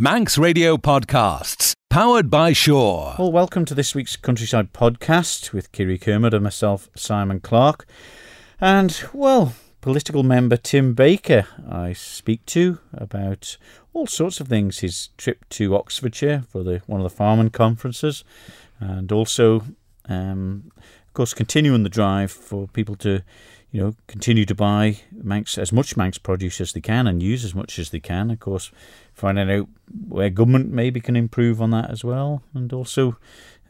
Manx 0.00 0.38
Radio 0.38 0.78
Podcasts, 0.78 1.74
powered 1.90 2.30
by 2.30 2.54
Sure. 2.54 3.16
Well, 3.18 3.30
welcome 3.30 3.66
to 3.66 3.74
this 3.74 3.94
week's 3.94 4.16
Countryside 4.16 4.72
Podcast 4.72 5.52
with 5.52 5.72
Kiri 5.72 5.98
Kermode 5.98 6.32
and 6.32 6.42
myself, 6.42 6.88
Simon 6.94 7.38
Clark. 7.38 7.84
And, 8.62 8.98
well, 9.12 9.52
political 9.82 10.22
member 10.22 10.56
Tim 10.56 10.94
Baker 10.94 11.46
I 11.70 11.92
speak 11.92 12.46
to 12.46 12.78
about 12.94 13.58
all 13.92 14.06
sorts 14.06 14.40
of 14.40 14.48
things. 14.48 14.78
His 14.78 15.10
trip 15.18 15.46
to 15.50 15.76
Oxfordshire 15.76 16.44
for 16.48 16.62
the 16.62 16.80
one 16.86 17.02
of 17.02 17.04
the 17.04 17.14
farming 17.14 17.50
conferences, 17.50 18.24
and 18.78 19.12
also, 19.12 19.64
um, 20.08 20.72
of 20.78 21.12
course, 21.12 21.34
continuing 21.34 21.82
the 21.82 21.90
drive 21.90 22.32
for 22.32 22.68
people 22.68 22.96
to 22.96 23.22
you 23.72 23.80
know, 23.80 23.94
continue 24.08 24.44
to 24.44 24.54
buy 24.54 24.98
Manx 25.12 25.56
as 25.56 25.72
much 25.72 25.96
Manx 25.96 26.18
produce 26.18 26.60
as 26.60 26.72
they 26.72 26.80
can 26.80 27.06
and 27.06 27.22
use 27.22 27.44
as 27.44 27.54
much 27.54 27.78
as 27.78 27.90
they 27.90 28.00
can. 28.00 28.30
Of 28.30 28.40
course, 28.40 28.72
finding 29.14 29.50
out 29.50 29.68
where 30.08 30.30
government 30.30 30.70
maybe 30.70 31.00
can 31.00 31.16
improve 31.16 31.62
on 31.62 31.70
that 31.70 31.90
as 31.90 32.02
well, 32.02 32.42
and 32.52 32.72
also 32.72 33.16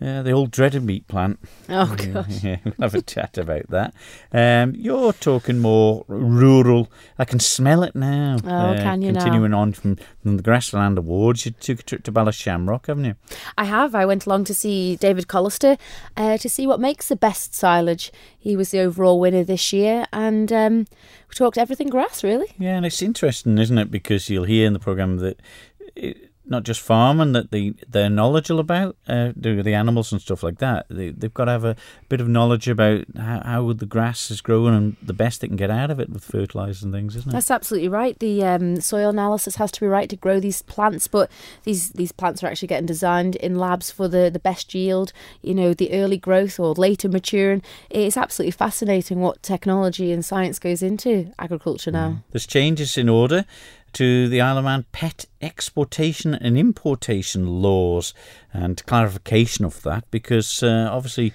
uh, 0.02 0.22
the 0.22 0.30
old 0.30 0.50
dreaded 0.50 0.82
meat 0.82 1.06
plant. 1.08 1.38
Oh 1.68 1.94
gosh. 1.96 2.26
Yeah, 2.42 2.56
we'll 2.64 2.74
have 2.80 2.94
a 2.94 3.02
chat 3.02 3.36
about 3.36 3.68
that. 3.68 3.94
Um, 4.32 4.74
you're 4.74 5.12
talking 5.12 5.58
more 5.58 6.04
rural. 6.08 6.90
I 7.18 7.24
can 7.26 7.38
smell 7.38 7.82
it 7.82 7.94
now. 7.94 8.36
Oh, 8.38 8.74
can 8.76 9.02
you 9.02 9.12
now? 9.12 9.20
Continuing 9.20 9.52
on 9.52 9.72
from, 9.72 9.96
from 10.22 10.36
the 10.38 10.42
Grassland 10.42 10.96
Awards, 10.96 11.44
you 11.44 11.52
took 11.52 11.80
a 11.80 11.82
trip 11.82 12.02
to 12.04 12.12
Ballashamrock, 12.12 12.86
haven't 12.86 13.04
you? 13.04 13.14
I 13.58 13.64
have. 13.64 13.94
I 13.94 14.06
went 14.06 14.24
along 14.26 14.44
to 14.44 14.54
see 14.54 14.96
David 14.96 15.26
Collister 15.26 15.78
uh, 16.16 16.38
to 16.38 16.48
see 16.48 16.66
what 16.66 16.80
makes 16.80 17.08
the 17.08 17.16
best 17.16 17.54
silage. 17.54 18.10
He 18.38 18.56
was 18.56 18.70
the 18.70 18.80
overall 18.80 19.20
winner 19.20 19.44
this 19.44 19.72
year, 19.72 20.06
and 20.12 20.50
um, 20.50 20.78
we 21.28 21.34
talked 21.34 21.58
everything 21.58 21.88
grass, 21.88 22.24
really. 22.24 22.54
Yeah, 22.58 22.76
and 22.76 22.86
it's 22.86 23.02
interesting, 23.02 23.58
isn't 23.58 23.76
it? 23.76 23.90
Because 23.90 24.30
you'll 24.30 24.44
hear 24.44 24.66
in 24.66 24.72
the 24.72 24.78
programme 24.78 25.18
that. 25.18 25.40
It, 25.94 26.29
not 26.50 26.64
just 26.64 26.80
farming 26.80 27.32
that 27.32 27.50
they 27.50 27.74
they're 27.88 28.10
knowledgeable 28.10 28.60
about 28.60 28.96
uh, 29.08 29.32
the 29.36 29.74
animals 29.74 30.12
and 30.12 30.20
stuff 30.20 30.42
like 30.42 30.58
that. 30.58 30.86
They 30.90 31.10
they've 31.10 31.32
got 31.32 31.44
to 31.44 31.52
have 31.52 31.64
a 31.64 31.76
bit 32.08 32.20
of 32.20 32.28
knowledge 32.28 32.68
about 32.68 33.04
how, 33.16 33.42
how 33.44 33.72
the 33.72 33.86
grass 33.86 34.30
is 34.30 34.40
growing 34.40 34.74
and 34.74 34.96
the 35.00 35.12
best 35.12 35.40
they 35.40 35.46
can 35.46 35.56
get 35.56 35.70
out 35.70 35.90
of 35.90 36.00
it 36.00 36.10
with 36.10 36.24
fertilizers 36.24 36.82
and 36.82 36.92
things, 36.92 37.14
isn't 37.16 37.30
it? 37.30 37.32
That's 37.32 37.50
absolutely 37.50 37.88
right. 37.88 38.18
The 38.18 38.44
um, 38.44 38.80
soil 38.80 39.10
analysis 39.10 39.56
has 39.56 39.70
to 39.72 39.80
be 39.80 39.86
right 39.86 40.10
to 40.10 40.16
grow 40.16 40.40
these 40.40 40.62
plants, 40.62 41.06
but 41.06 41.30
these 41.62 41.90
these 41.90 42.12
plants 42.12 42.42
are 42.42 42.48
actually 42.48 42.68
getting 42.68 42.86
designed 42.86 43.36
in 43.36 43.56
labs 43.56 43.90
for 43.90 44.08
the 44.08 44.28
the 44.30 44.40
best 44.40 44.74
yield. 44.74 45.12
You 45.42 45.54
know, 45.54 45.72
the 45.72 45.92
early 45.92 46.18
growth 46.18 46.58
or 46.58 46.74
later 46.74 47.08
maturing. 47.08 47.62
It's 47.88 48.16
absolutely 48.16 48.52
fascinating 48.52 49.20
what 49.20 49.42
technology 49.42 50.12
and 50.12 50.24
science 50.24 50.58
goes 50.58 50.82
into 50.82 51.32
agriculture 51.38 51.90
now. 51.90 52.08
Mm. 52.08 52.22
There's 52.32 52.46
changes 52.46 52.98
in 52.98 53.08
order 53.08 53.44
to 53.94 54.28
the 54.28 54.40
Isle 54.40 54.58
of 54.58 54.64
Man 54.64 54.84
pet 54.92 55.26
exportation 55.40 56.34
and 56.34 56.56
importation 56.56 57.46
laws 57.46 58.14
and 58.52 58.84
clarification 58.86 59.64
of 59.64 59.82
that 59.82 60.04
because 60.10 60.62
uh, 60.62 60.88
obviously 60.90 61.32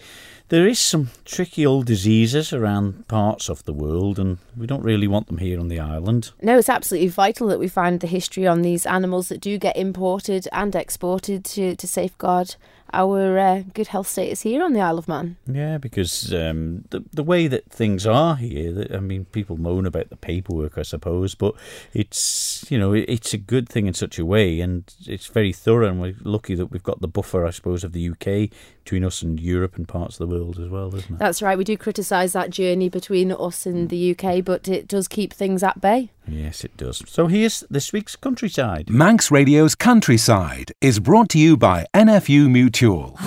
there 0.50 0.68
is 0.68 0.80
some 0.80 1.10
tricky 1.26 1.66
old 1.66 1.88
diseases 1.88 2.54
around 2.54 3.08
parts 3.08 3.50
of 3.50 3.64
the 3.64 3.74
world, 3.74 4.20
and 4.20 4.38
we 4.56 4.68
don't 4.68 4.84
really 4.84 5.08
want 5.08 5.26
them 5.26 5.40
here 5.40 5.60
on 5.60 5.70
the 5.70 5.80
island. 5.80 6.32
No, 6.42 6.60
it's 6.60 6.70
absolutely 6.70 7.08
vital 7.08 7.48
that 7.48 7.58
we 7.58 7.68
find 7.68 8.00
the 8.00 8.08
history 8.08 8.46
on 8.46 8.62
these 8.62 8.86
animals 8.86 9.30
that 9.30 9.42
do 9.42 9.58
get 9.58 9.76
imported 9.76 10.48
and 10.52 10.76
exported 10.76 11.44
to, 11.46 11.76
to 11.76 11.88
safeguard 11.88 12.56
our 12.94 13.38
uh, 13.38 13.64
good 13.74 13.88
health 13.88 14.08
status 14.08 14.42
here 14.42 14.64
on 14.64 14.74
the 14.74 14.82
Isle 14.82 14.98
of 14.98 15.08
Man. 15.08 15.38
Yeah, 15.46 15.78
because 15.78 16.34
um, 16.34 16.86
the 16.90 17.04
the 17.12 17.24
way 17.24 17.48
that 17.48 17.70
things 17.72 18.06
are 18.06 18.36
here, 18.36 18.88
I 18.94 19.00
mean, 19.00 19.26
people 19.26 19.58
moan 19.58 19.86
about 19.86 20.10
the 20.10 20.16
paperwork, 20.16 20.78
I 20.78 20.84
suppose, 20.84 21.36
but 21.36 21.56
it's 21.94 22.66
you 22.70 22.78
know 22.78 22.94
it's 22.94 23.34
a 23.34 23.38
good 23.38 23.68
thing 23.70 23.88
in 23.88 23.94
such 23.94 24.20
a 24.20 24.26
way, 24.26 24.62
and 24.62 24.94
it's 25.06 25.28
very 25.28 25.54
thorough, 25.54 25.90
and 25.90 26.02
we're 26.02 26.16
lucky 26.24 26.56
that 26.56 26.68
we've 26.68 26.84
got 26.84 27.02
the 27.02 27.08
buffer, 27.08 27.46
I 27.46 27.52
suppose, 27.52 27.84
of 27.84 27.92
the 27.92 28.10
UK 28.10 28.50
between 28.84 29.04
us 29.04 29.22
and 29.22 29.40
Europe 29.40 29.76
and 29.78 29.88
parts 29.88 30.20
of 30.20 30.30
the 30.30 30.36
world 30.36 30.60
as 30.60 30.70
well, 30.70 30.94
isn't 30.94 31.16
it? 31.16 31.18
That's 31.18 31.42
right. 31.42 31.58
We 31.58 31.64
do 31.64 31.78
criticise 31.78 32.34
that 32.34 32.52
journey 32.52 32.88
between 32.88 33.32
us 33.32 33.66
and 33.66 33.90
the 33.90 34.16
UK, 34.16 34.44
but 34.44 34.68
it 34.68 34.88
does 34.88 35.08
keep 35.08 35.34
things 35.34 35.64
at 35.64 35.82
bay. 35.82 36.12
Yes, 36.28 36.64
it 36.64 36.76
does. 36.76 37.04
So 37.08 37.28
here's 37.28 37.64
this 37.70 37.94
week's 37.94 38.16
countryside. 38.16 38.90
Manx 38.90 39.30
Radio's 39.30 39.76
Countryside 39.76 40.72
is 40.82 41.00
brought 41.00 41.30
to 41.30 41.40
you 41.40 41.56
by 41.56 41.86
NFU 41.94 42.50
Mutual. 42.50 43.18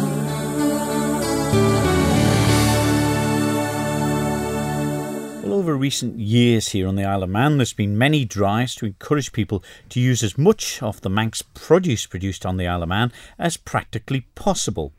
Well, 5.43 5.57
over 5.57 5.77
recent 5.77 6.19
years 6.19 6.69
here 6.71 6.89
on 6.89 6.97
the 6.97 7.05
Isle 7.05 7.23
of 7.23 7.31
Man, 7.31 7.57
there's 7.59 7.73
been 7.73 7.97
many 7.97 8.25
drives 8.25 8.75
to 8.77 8.87
encourage 8.87 9.33
people 9.33 9.63
to 9.91 10.01
use 10.01 10.23
as 10.23 10.37
much 10.37 10.83
of 10.83 11.01
the 11.01 11.09
Manx 11.09 11.43
produce 11.43 12.05
produced 12.07 12.45
on 12.45 12.57
the 12.57 12.67
Isle 12.67 12.83
of 12.83 12.89
Man 12.89 13.13
as 13.39 13.57
practically 13.57 14.27
possible. 14.35 14.93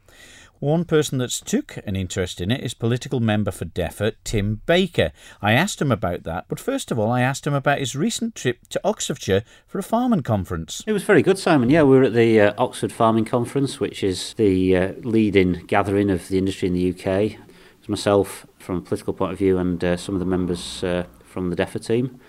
One 0.59 0.83
person 0.83 1.19
that's 1.19 1.39
took 1.39 1.77
an 1.85 1.95
interest 1.95 2.41
in 2.41 2.51
it 2.51 2.61
is 2.61 2.73
political 2.73 3.21
member 3.21 3.49
for 3.49 3.63
DEFA, 3.63 4.15
Tim 4.25 4.59
Baker. 4.65 5.13
I 5.41 5.53
asked 5.53 5.81
him 5.81 5.89
about 5.89 6.23
that, 6.23 6.45
but 6.49 6.59
first 6.59 6.91
of 6.91 6.99
all, 6.99 7.09
I 7.09 7.21
asked 7.21 7.47
him 7.47 7.53
about 7.53 7.79
his 7.79 7.95
recent 7.95 8.35
trip 8.35 8.67
to 8.71 8.81
Oxfordshire 8.83 9.43
for 9.67 9.79
a 9.79 9.83
farming 9.83 10.23
conference. 10.23 10.83
It 10.85 10.91
was 10.91 11.03
very 11.03 11.21
good, 11.21 11.39
Simon. 11.39 11.69
Yeah, 11.69 11.83
we 11.83 11.95
were 11.95 12.03
at 12.03 12.13
the 12.13 12.41
uh, 12.41 12.53
Oxford 12.57 12.91
Farming 12.91 13.23
Conference, 13.23 13.79
which 13.79 14.03
is 14.03 14.33
the 14.33 14.75
uh, 14.75 14.91
leading 15.03 15.63
gathering 15.65 16.09
of 16.09 16.27
the 16.27 16.37
industry 16.37 16.67
in 16.67 16.73
the 16.73 16.89
UK. 16.89 17.07
It 17.07 17.37
was 17.79 17.87
myself, 17.87 18.45
from 18.57 18.75
a 18.75 18.81
political 18.81 19.13
point 19.13 19.31
of 19.31 19.37
view, 19.37 19.57
and 19.57 19.81
uh, 19.81 19.95
some 19.95 20.13
of 20.13 20.19
the 20.19 20.25
members 20.25 20.83
uh, 20.83 21.05
from 21.23 21.51
the 21.51 21.55
DEFA 21.55 21.85
team 21.85 22.19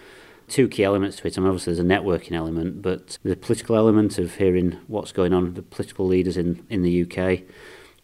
two 0.47 0.68
key 0.68 0.82
elements 0.82 1.16
to 1.16 1.26
it. 1.28 1.38
I 1.38 1.41
mean, 1.41 1.48
obviously, 1.48 1.72
there's 1.72 1.84
a 1.84 1.88
networking 1.88 2.32
element, 2.32 2.82
but 2.82 3.18
the 3.22 3.36
political 3.36 3.76
element 3.76 4.18
of 4.18 4.34
hearing 4.34 4.78
what's 4.88 5.12
going 5.12 5.32
on, 5.32 5.44
with 5.44 5.54
the 5.54 5.62
political 5.62 6.06
leaders 6.06 6.36
in, 6.36 6.66
in 6.68 6.82
the 6.82 7.02
UK, 7.02 7.42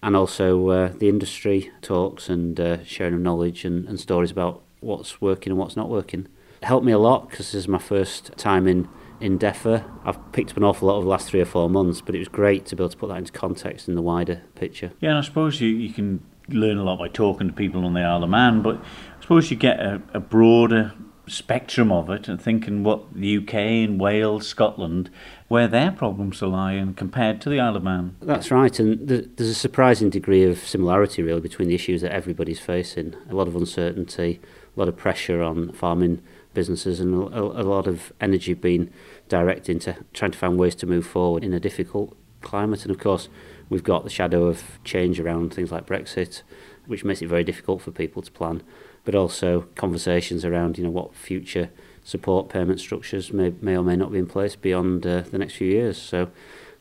and 0.03 0.17
also 0.17 0.69
uh, 0.69 0.93
the 0.99 1.09
industry 1.09 1.73
talks 1.83 2.29
and 2.29 2.59
uh, 2.61 2.85
sharing 2.85 3.15
of 3.15 3.21
knowledge 3.21 3.65
and, 3.65 3.89
and 3.89 3.99
stories 3.99 4.31
about 4.31 4.63
what's 4.81 5.21
working 5.21 5.51
and 5.51 5.59
what's 5.59 5.77
not 5.77 5.89
working. 5.89 6.29
It 6.61 6.67
helped 6.67 6.87
me 6.87 6.93
a 6.93 6.99
lot 6.99 7.29
because 7.29 7.47
this 7.53 7.55
is 7.55 7.69
my 7.69 7.79
first 7.79 8.37
time 8.37 8.67
in 8.67 8.89
in 9.21 9.39
DEFA. 9.39 9.85
I've 10.05 10.33
picked 10.33 10.51
up 10.51 10.57
an 10.59 10.65
awful 10.65 10.89
lot 10.89 10.97
over 10.97 11.05
the 11.05 11.11
last 11.11 11.29
three 11.29 11.41
or 11.41 11.47
four 11.47 11.71
months, 11.71 12.01
but 12.01 12.15
it 12.15 12.19
was 12.19 12.29
great 12.29 12.67
to 12.67 12.77
be 12.77 12.83
able 12.83 12.91
to 12.91 12.97
put 12.97 13.09
that 13.09 13.17
into 13.17 13.33
context 13.33 13.89
in 13.89 13.95
the 13.95 14.03
wider 14.03 14.43
picture. 14.55 14.93
Yeah, 15.01 15.11
and 15.11 15.19
I 15.19 15.23
suppose 15.23 15.61
you, 15.61 15.69
you 15.69 15.93
can 15.93 16.23
learn 16.49 16.79
a 16.79 16.85
lot 16.85 16.99
by 16.99 17.09
talking 17.09 17.47
to 17.49 17.53
people 17.53 17.85
on 17.85 17.95
the 17.95 18.01
Isle 18.01 18.25
of 18.25 18.31
Man, 18.31 18.63
but 18.63 18.77
I 18.77 19.23
suppose 19.23 19.51
you 19.51 19.57
get 19.57 19.81
a, 19.81 20.03
a 20.13 20.21
broader 20.21 20.93
spectrum 21.29 21.91
of 21.91 22.09
it 22.09 22.29
and 22.29 22.41
thinking 22.41 22.85
what 22.85 23.13
the 23.15 23.39
UK 23.39 23.55
and 23.55 24.01
Wales, 24.01 24.47
Scotland, 24.47 25.11
where 25.49 25.69
their 25.69 25.91
problems 25.91 26.41
lie 26.43 26.73
and 26.73 26.97
compared 26.97 27.41
to 27.41 27.49
the 27.49 27.61
Isle 27.61 27.77
of 27.77 27.83
Man. 27.83 28.17
That's 28.21 28.51
right, 28.51 28.79
and 28.79 29.09
there's 29.09 29.49
a 29.49 29.55
surprising 29.55 30.11
degree 30.11 30.45
of 30.45 30.59
similarity 30.59 31.23
really 31.23 31.41
between 31.41 31.69
the 31.69 31.75
issues 31.75 32.03
that 32.03 32.13
everybody's 32.13 32.61
facing. 32.61 33.15
A 33.29 33.35
lot 33.35 33.49
of 33.49 33.57
uncertainty, 33.57 34.41
a 34.77 34.79
lot 34.79 34.89
of 34.89 34.97
pressure 34.97 35.43
on 35.43 35.73
farming 35.73 36.23
businesses, 36.55 37.01
and 37.01 37.15
a 37.15 37.63
lot 37.63 37.87
of 37.87 38.13
energy 38.21 38.55
being 38.55 38.91
directed 39.29 39.73
into 39.73 39.97
trying 40.13 40.31
to 40.31 40.39
find 40.39 40.59
ways 40.59 40.75
to 40.77 40.87
move 40.87 41.07
forward 41.07 41.45
in 41.45 41.53
a 41.53 41.61
difficult 41.61 42.17
climate. 42.41 42.83
And 42.83 42.91
of 42.91 42.99
course, 42.99 43.29
we've 43.69 43.85
got 43.85 44.05
the 44.05 44.11
shadow 44.11 44.47
of 44.47 44.79
change 44.85 45.21
around 45.21 45.53
things 45.53 45.71
like 45.71 45.87
Brexit, 45.87 46.43
which 46.87 47.05
makes 47.05 47.21
it 47.21 47.29
very 47.29 47.45
difficult 47.45 47.83
for 47.83 47.91
people 47.91 48.23
to 48.23 48.31
plan 48.31 48.63
but 49.07 49.15
also 49.15 49.63
conversations 49.77 50.45
around 50.45 50.77
you 50.77 50.85
know 50.85 50.91
what 50.91 51.15
future 51.15 51.71
support 52.05 52.49
payment 52.49 52.79
structures 52.79 53.33
may, 53.33 53.53
may 53.61 53.77
or 53.77 53.83
may 53.83 53.97
not 53.97 54.13
be 54.13 54.19
in 54.19 54.27
place 54.27 54.55
beyond 54.55 55.07
uh, 55.07 55.23
the 55.23 55.39
next 55.39 55.55
few 55.55 55.69
years. 55.69 56.01
So 56.01 56.29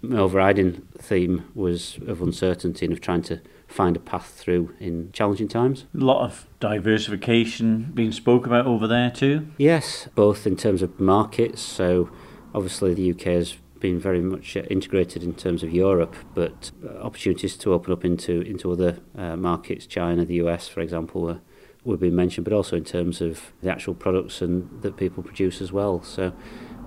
my 0.02 0.20
overriding 0.20 0.88
theme 1.00 1.50
was 1.56 1.98
of 2.06 2.22
uncertainty 2.22 2.86
and 2.86 2.94
of 2.94 3.02
trying 3.02 3.24
to 3.24 3.42
find 3.68 3.96
a 3.96 4.00
path 4.00 4.36
through 4.38 4.76
in 4.80 5.12
challenging 5.14 5.48
times. 5.48 5.86
A 5.96 6.04
lot 6.04 6.24
of 6.24 6.46
diversification 6.60 7.92
being 7.94 8.12
spoke 8.12 8.46
about 8.46 8.68
over 8.68 8.88
there 8.88 9.10
too? 9.10 9.48
Yes, 9.58 10.08
both 10.14 10.46
in 10.46 10.56
terms 10.56 10.82
of 10.82 11.00
markets. 11.00 11.62
So 11.62 12.12
obviously 12.54 12.94
the 12.94 13.12
UK 13.12 13.22
has 13.22 13.56
been 13.80 14.00
very 14.00 14.22
much 14.22 14.56
integrated 14.56 15.24
in 15.24 15.34
terms 15.34 15.64
of 15.64 15.74
Europe, 15.74 16.16
but 16.36 16.72
opportunities 17.02 17.58
to 17.58 17.74
open 17.74 17.92
up 17.92 18.06
into, 18.06 18.42
into 18.42 18.72
other 18.72 19.00
uh, 19.18 19.36
markets, 19.36 19.88
China, 19.88 20.24
the 20.24 20.36
US, 20.36 20.68
for 20.68 20.82
example, 20.82 21.22
were 21.22 21.40
would 21.86 22.00
be 22.00 22.10
mentioned, 22.10 22.44
but 22.46 22.54
also 22.54 22.76
in 22.76 22.84
terms 22.84 23.22
of 23.22 23.54
the 23.62 23.72
actual 23.72 23.94
products 23.94 24.42
and 24.42 24.82
that 24.82 24.98
people 24.98 25.24
produce 25.24 25.62
as 25.62 25.72
well. 25.72 26.02
So 26.04 26.34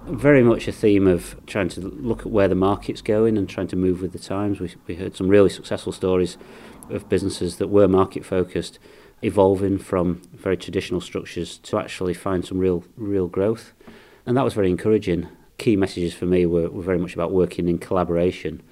very 0.04 0.42
much 0.42 0.66
a 0.66 0.72
theme 0.72 1.06
of 1.06 1.36
trying 1.46 1.68
to 1.68 1.80
look 1.80 2.20
at 2.20 2.26
where 2.26 2.48
the 2.48 2.54
market's 2.54 3.02
going 3.02 3.36
and 3.36 3.48
trying 3.48 3.68
to 3.68 3.76
move 3.76 4.00
with 4.00 4.12
the 4.12 4.18
times. 4.18 4.60
We, 4.60 4.74
we 4.86 4.96
heard 4.96 5.16
some 5.16 5.28
really 5.28 5.50
successful 5.50 5.92
stories 5.92 6.36
of 6.88 7.08
businesses 7.08 7.56
that 7.58 7.68
were 7.68 7.86
market 7.86 8.24
focused, 8.24 8.78
evolving 9.22 9.78
from 9.78 10.22
very 10.32 10.56
traditional 10.56 11.00
structures 11.00 11.58
to 11.58 11.78
actually 11.78 12.14
find 12.14 12.44
some 12.44 12.58
real 12.58 12.84
real 12.96 13.28
growth, 13.28 13.72
and 14.24 14.36
that 14.36 14.44
was 14.44 14.54
very 14.54 14.70
encouraging. 14.70 15.28
Key 15.58 15.76
messages 15.76 16.14
for 16.14 16.24
me 16.24 16.46
were, 16.46 16.70
were 16.70 16.82
very 16.82 16.98
much 16.98 17.14
about 17.14 17.32
working 17.32 17.68
in 17.68 17.78
collaboration, 17.78 18.62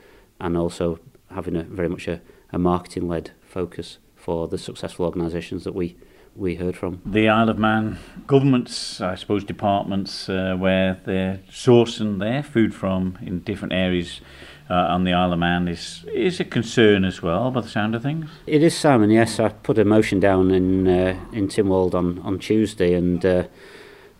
and 0.40 0.56
also 0.56 0.99
having 1.31 1.56
a 1.56 1.64
very 1.64 1.88
much 1.88 2.08
a, 2.08 2.23
a 2.50 2.58
marketing 2.58 3.08
led 3.08 3.32
focus 3.43 3.99
for 4.14 4.49
the 4.49 4.58
successful 4.58 5.05
organisations 5.05 5.64
that 5.64 5.75
we 5.75 5.96
we 6.37 6.56
heard 6.56 6.77
from. 6.77 7.00
The 7.05 7.29
Isle 7.29 7.49
of 7.49 7.59
Man 7.59 7.99
governments, 8.27 9.00
I 9.00 9.15
suppose, 9.15 9.44
departments 9.44 10.29
uh, 10.29 10.56
where 10.59 11.00
they're 11.05 11.41
sourcing 11.50 12.19
their 12.19 12.43
food 12.43 12.75
from 12.75 13.19
in 13.23 13.41
different 13.41 13.73
areas 13.73 14.21
uh, 14.69 14.75
on 14.75 15.05
the 15.05 15.12
Isle 15.12 15.33
of 15.33 15.38
Man 15.38 15.69
is 15.69 16.05
is 16.12 16.41
a 16.41 16.44
concern 16.44 17.05
as 17.05 17.23
well, 17.23 17.50
by 17.50 17.61
the 17.61 17.69
sound 17.69 17.94
of 17.94 18.03
things. 18.03 18.29
It 18.47 18.62
is, 18.62 18.77
Simon. 18.77 19.11
Yes, 19.11 19.41
I 19.41 19.49
put 19.49 19.79
a 19.79 19.85
motion 19.85 20.21
down 20.21 20.50
in 20.50 20.88
uh, 20.88 21.19
in 21.33 21.49
Tynwald 21.49 21.94
on 21.94 22.19
on 22.21 22.38
Tuesday, 22.38 22.94
and 22.94 23.25
uh, 23.25 23.44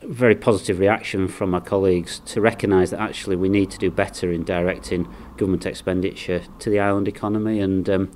very 0.03 0.37
positive 0.37 0.79
reaction 0.79 1.29
from 1.29 1.51
my 1.51 1.61
colleagues 1.61 2.21
to 2.21 2.41
recognise 2.41 2.91
that 2.91 3.01
actually 3.01 3.37
we 3.37 3.49
need 3.49 3.71
to 3.73 3.79
do 3.79 3.91
better 3.91 4.31
in 4.31 4.45
directing 4.45 5.09
government 5.37 5.67
expenditure 5.67 6.43
to 6.61 6.71
the 6.71 6.79
island 6.79 7.09
economy, 7.09 7.61
and 7.61 7.91
um, 7.91 8.11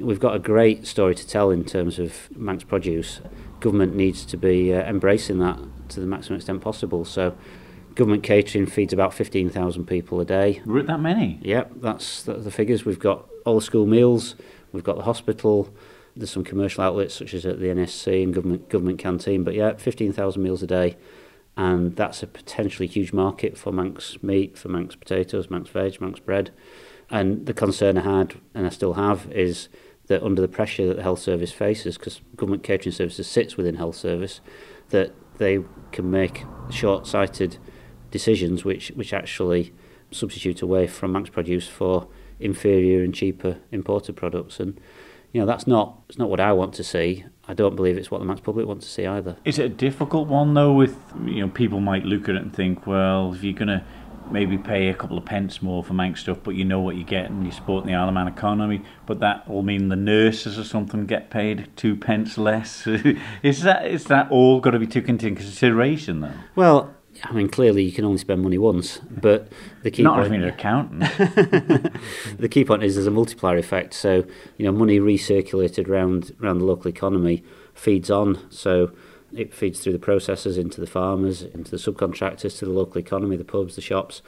we've 0.00 0.20
got 0.20 0.34
a 0.34 0.38
great 0.38 0.86
story 0.86 1.14
to 1.14 1.26
tell 1.26 1.50
in 1.50 1.64
terms 1.64 1.98
of 1.98 2.28
Manx 2.36 2.64
produce. 2.64 3.20
Government 3.60 3.94
needs 3.94 4.24
to 4.26 4.36
be 4.36 4.74
uh, 4.74 4.82
embracing 4.82 5.38
that 5.38 5.58
to 5.90 6.00
the 6.00 6.06
maximum 6.06 6.36
extent 6.36 6.60
possible. 6.60 7.04
So 7.04 7.36
Government 7.94 8.24
catering 8.24 8.66
feeds 8.66 8.92
about 8.92 9.14
15,000 9.14 9.86
people 9.86 10.20
a 10.20 10.24
day. 10.24 10.60
We're 10.66 10.80
at 10.80 10.88
that 10.88 10.98
many? 10.98 11.38
Yep, 11.42 11.74
that's 11.76 12.24
the 12.24 12.50
figures. 12.50 12.84
We've 12.84 12.98
got 12.98 13.28
all 13.46 13.56
the 13.56 13.64
school 13.64 13.86
meals, 13.86 14.34
we've 14.72 14.82
got 14.82 14.96
the 14.96 15.04
hospital, 15.04 15.72
there's 16.16 16.30
some 16.30 16.42
commercial 16.42 16.82
outlets 16.82 17.14
such 17.14 17.34
as 17.34 17.46
at 17.46 17.60
the 17.60 17.66
NSC 17.66 18.22
and 18.24 18.34
government 18.34 18.68
government 18.68 18.98
canteen, 18.98 19.44
but 19.44 19.54
yeah, 19.54 19.74
15,000 19.74 20.42
meals 20.42 20.62
a 20.62 20.66
day. 20.66 20.96
And 21.56 21.94
that's 21.94 22.20
a 22.20 22.26
potentially 22.26 22.88
huge 22.88 23.12
market 23.12 23.56
for 23.56 23.72
Manx 23.72 24.20
meat, 24.24 24.58
for 24.58 24.68
Manx 24.68 24.96
potatoes, 24.96 25.48
Manx 25.48 25.70
veg, 25.70 26.00
Manx 26.00 26.18
bread. 26.18 26.50
And 27.10 27.46
the 27.46 27.54
concern 27.54 27.96
I 27.96 28.18
had, 28.18 28.34
and 28.54 28.66
I 28.66 28.70
still 28.70 28.94
have, 28.94 29.30
is 29.30 29.68
that 30.06 30.22
under 30.22 30.42
the 30.42 30.48
pressure 30.48 30.86
that 30.86 30.96
the 30.96 31.02
health 31.02 31.20
service 31.20 31.52
faces, 31.52 31.96
because 31.96 32.20
government 32.36 32.62
catering 32.62 32.92
services 32.92 33.26
sits 33.26 33.56
within 33.56 33.76
health 33.76 33.96
service, 33.96 34.40
that 34.90 35.12
they 35.38 35.60
can 35.92 36.10
make 36.10 36.44
short-sighted 36.70 37.56
decisions 38.10 38.64
which, 38.64 38.88
which 38.94 39.12
actually 39.12 39.72
substitute 40.10 40.62
away 40.62 40.86
from 40.86 41.12
Manx 41.12 41.30
produce 41.30 41.66
for 41.66 42.06
inferior 42.38 43.02
and 43.02 43.14
cheaper 43.14 43.58
imported 43.72 44.16
products. 44.16 44.60
And 44.60 44.78
you 45.32 45.40
know 45.40 45.46
that's 45.46 45.66
not 45.66 45.98
it's 46.08 46.18
not 46.18 46.30
what 46.30 46.40
I 46.40 46.52
want 46.52 46.74
to 46.74 46.84
see. 46.84 47.24
I 47.46 47.54
don't 47.54 47.76
believe 47.76 47.98
it's 47.98 48.10
what 48.10 48.20
the 48.20 48.24
Manx 48.24 48.40
public 48.40 48.66
want 48.66 48.82
to 48.82 48.88
see 48.88 49.04
either. 49.06 49.36
Is 49.44 49.58
it 49.58 49.64
a 49.64 49.68
difficult 49.68 50.28
one 50.28 50.54
though? 50.54 50.72
With 50.72 50.96
you 51.24 51.40
know 51.40 51.48
people 51.48 51.80
might 51.80 52.04
look 52.04 52.28
at 52.28 52.36
it 52.36 52.42
and 52.42 52.54
think, 52.54 52.86
well, 52.86 53.34
if 53.34 53.42
you're 53.42 53.52
going 53.52 53.68
to 53.68 53.84
maybe 54.30 54.58
pay 54.58 54.88
a 54.88 54.94
couple 54.94 55.18
of 55.18 55.24
pence 55.24 55.62
more 55.62 55.82
for 55.82 55.94
Manx 55.94 56.20
stuff, 56.20 56.38
but 56.42 56.54
you 56.54 56.64
know 56.64 56.80
what 56.80 56.96
you 56.96 57.04
get 57.04 57.30
and 57.30 57.44
you 57.44 57.52
support 57.52 57.84
the 57.84 57.94
Isle 57.94 58.08
of 58.08 58.14
Man 58.14 58.28
economy, 58.28 58.82
but 59.06 59.20
that 59.20 59.48
will 59.48 59.62
mean 59.62 59.88
the 59.88 59.96
nurses 59.96 60.58
or 60.58 60.64
something 60.64 61.06
get 61.06 61.30
paid 61.30 61.68
two 61.76 61.96
pence 61.96 62.38
less. 62.38 62.86
is 63.42 63.62
that 63.62 63.86
is 63.86 64.04
that 64.04 64.30
all 64.30 64.60
got 64.60 64.70
to 64.70 64.78
be 64.78 64.86
taken 64.86 65.10
into 65.10 65.34
consideration 65.34 66.20
though? 66.20 66.32
Well, 66.54 66.94
I 67.22 67.32
mean, 67.32 67.48
clearly 67.48 67.84
you 67.84 67.92
can 67.92 68.04
only 68.04 68.18
spend 68.18 68.42
money 68.42 68.58
once, 68.58 68.98
but 69.08 69.48
the 69.82 69.90
key 69.90 70.02
not 70.02 70.14
point, 70.14 70.24
having 70.24 70.42
an 70.42 70.48
accountant. 70.48 71.00
the 72.38 72.48
key 72.50 72.64
point 72.64 72.82
is 72.82 72.96
there's 72.96 73.06
a 73.06 73.12
multiplier 73.12 73.56
effect. 73.56 73.94
So 73.94 74.24
you 74.56 74.64
know, 74.64 74.72
money 74.72 74.98
recirculated 74.98 75.88
around 75.88 76.34
around 76.42 76.58
the 76.58 76.64
local 76.64 76.88
economy 76.88 77.44
feeds 77.74 78.10
on. 78.10 78.38
So 78.50 78.92
it 79.36 79.54
feeds 79.54 79.80
through 79.80 79.92
the 79.92 79.98
processors 79.98 80.58
into 80.58 80.80
the 80.80 80.86
farmers, 80.86 81.42
into 81.42 81.70
the 81.70 81.76
subcontractors, 81.76 82.58
to 82.58 82.64
the 82.64 82.70
local 82.70 82.98
economy, 82.98 83.36
the 83.36 83.44
pubs, 83.44 83.76
the 83.76 83.80
shops, 83.80 84.22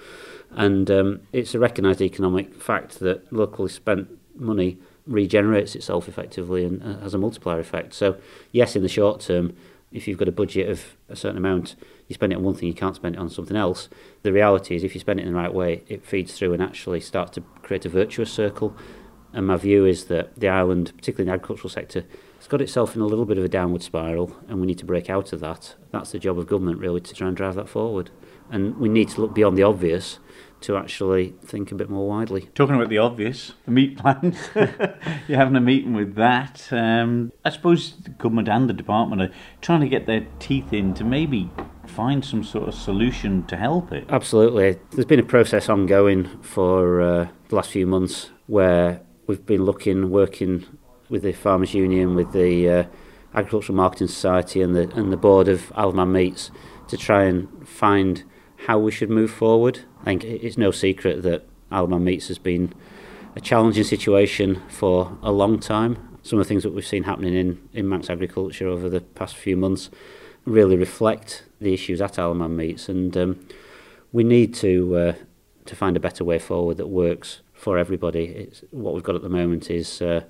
and 0.50 0.90
um, 0.90 1.20
it's 1.32 1.54
a 1.54 1.58
recognised 1.58 2.00
economic 2.00 2.60
fact 2.60 3.00
that 3.00 3.32
locally 3.32 3.68
spent 3.68 4.08
money 4.36 4.78
regenerates 5.06 5.74
itself 5.74 6.08
effectively 6.08 6.64
and 6.64 6.82
uh, 6.82 6.98
has 7.00 7.14
a 7.14 7.18
multiplier 7.18 7.60
effect. 7.60 7.94
So 7.94 8.16
yes, 8.52 8.74
in 8.76 8.82
the 8.82 8.88
short 8.88 9.20
term, 9.20 9.56
if 9.92 10.08
you've 10.08 10.18
got 10.18 10.28
a 10.28 10.32
budget 10.32 10.68
of 10.68 10.96
a 11.08 11.16
certain 11.16 11.36
amount 11.36 11.76
you 12.08 12.14
spend 12.14 12.32
it 12.32 12.36
on 12.36 12.44
one 12.44 12.54
thing, 12.54 12.68
you 12.68 12.74
can't 12.74 12.94
spend 12.94 13.16
it 13.16 13.18
on 13.18 13.30
something 13.30 13.56
else. 13.56 13.88
The 14.22 14.32
reality 14.32 14.76
is, 14.76 14.84
if 14.84 14.94
you 14.94 15.00
spend 15.00 15.20
it 15.20 15.26
in 15.26 15.32
the 15.32 15.38
right 15.38 15.52
way, 15.52 15.82
it 15.88 16.04
feeds 16.04 16.36
through 16.36 16.52
and 16.52 16.62
actually 16.62 17.00
starts 17.00 17.32
to 17.32 17.40
create 17.62 17.84
a 17.84 17.88
virtuous 17.88 18.30
circle. 18.30 18.76
And 19.32 19.46
my 19.46 19.56
view 19.56 19.84
is 19.84 20.04
that 20.04 20.38
the 20.38 20.48
island, 20.48 20.92
particularly 20.96 21.22
in 21.22 21.26
the 21.28 21.34
agricultural 21.34 21.70
sector, 21.70 22.04
has 22.46 22.50
got 22.52 22.62
itself 22.62 22.94
in 22.94 23.02
a 23.02 23.06
little 23.06 23.24
bit 23.24 23.38
of 23.38 23.44
a 23.44 23.48
downward 23.48 23.82
spiral, 23.82 24.36
and 24.46 24.60
we 24.60 24.68
need 24.68 24.78
to 24.78 24.84
break 24.84 25.10
out 25.10 25.32
of 25.32 25.40
that. 25.40 25.74
That's 25.90 26.12
the 26.12 26.20
job 26.20 26.38
of 26.38 26.46
government, 26.46 26.78
really, 26.78 27.00
to 27.00 27.12
try 27.12 27.26
and 27.26 27.36
drive 27.36 27.56
that 27.56 27.68
forward. 27.68 28.10
And 28.52 28.76
we 28.76 28.88
need 28.88 29.08
to 29.10 29.20
look 29.20 29.34
beyond 29.34 29.58
the 29.58 29.64
obvious 29.64 30.20
to 30.60 30.76
actually 30.76 31.34
think 31.44 31.72
a 31.72 31.74
bit 31.74 31.90
more 31.90 32.06
widely. 32.06 32.42
Talking 32.54 32.76
about 32.76 32.88
the 32.88 32.98
obvious, 32.98 33.54
the 33.64 33.72
meat 33.72 33.98
plant, 33.98 34.36
you're 35.26 35.38
having 35.38 35.56
a 35.56 35.60
meeting 35.60 35.92
with 35.92 36.14
that. 36.14 36.68
Um, 36.70 37.32
I 37.44 37.50
suppose 37.50 37.96
the 37.96 38.10
government 38.10 38.48
and 38.48 38.70
the 38.70 38.74
department 38.74 39.22
are 39.22 39.32
trying 39.60 39.80
to 39.80 39.88
get 39.88 40.06
their 40.06 40.24
teeth 40.38 40.72
in 40.72 40.94
to 40.94 41.02
maybe 41.04 41.50
find 41.84 42.24
some 42.24 42.44
sort 42.44 42.68
of 42.68 42.76
solution 42.76 43.44
to 43.46 43.56
help 43.56 43.90
it. 43.90 44.04
Absolutely. 44.08 44.78
There's 44.92 45.04
been 45.04 45.18
a 45.18 45.24
process 45.24 45.68
ongoing 45.68 46.40
for 46.42 47.00
uh, 47.00 47.28
the 47.48 47.56
last 47.56 47.72
few 47.72 47.88
months 47.88 48.30
where 48.46 49.00
we've 49.26 49.44
been 49.44 49.64
looking, 49.64 50.10
working 50.10 50.64
with 51.08 51.22
the 51.22 51.32
Farmers 51.32 51.74
Union, 51.74 52.14
with 52.14 52.32
the 52.32 52.68
uh, 52.68 52.84
Agricultural 53.34 53.76
Marketing 53.76 54.08
Society 54.08 54.62
and 54.62 54.74
the, 54.74 54.90
and 54.96 55.12
the 55.12 55.16
board 55.16 55.48
of 55.48 55.72
of 55.72 56.08
Meats 56.08 56.50
to 56.88 56.96
try 56.96 57.24
and 57.24 57.68
find 57.68 58.24
how 58.66 58.78
we 58.78 58.90
should 58.90 59.10
move 59.10 59.30
forward. 59.30 59.80
I 60.00 60.04
think 60.04 60.24
it's 60.24 60.56
no 60.56 60.70
secret 60.70 61.22
that 61.22 61.46
of 61.70 62.00
Meats 62.00 62.28
has 62.28 62.38
been 62.38 62.72
a 63.34 63.40
challenging 63.40 63.84
situation 63.84 64.62
for 64.68 65.18
a 65.22 65.30
long 65.30 65.58
time. 65.58 66.18
Some 66.22 66.38
of 66.38 66.46
the 66.46 66.48
things 66.48 66.62
that 66.62 66.72
we've 66.72 66.86
seen 66.86 67.04
happening 67.04 67.34
in, 67.34 67.68
in 67.72 67.88
Manx 67.88 68.08
agriculture 68.08 68.66
over 68.66 68.88
the 68.88 69.00
past 69.00 69.36
few 69.36 69.56
months 69.56 69.90
really 70.44 70.76
reflect 70.76 71.44
the 71.60 71.74
issues 71.74 72.00
at 72.00 72.18
of 72.40 72.50
Meats, 72.50 72.88
and 72.88 73.16
um, 73.16 73.46
we 74.12 74.24
need 74.24 74.54
to 74.54 74.96
uh, 74.96 75.12
to 75.66 75.76
find 75.76 75.96
a 75.96 76.00
better 76.00 76.24
way 76.24 76.38
forward 76.38 76.76
that 76.78 76.88
works 76.88 77.40
for 77.52 77.76
everybody. 77.76 78.24
It's, 78.24 78.64
what 78.70 78.94
we've 78.94 79.02
got 79.02 79.16
at 79.16 79.22
the 79.22 79.28
moment 79.28 79.70
is 79.70 80.00
uh, 80.00 80.22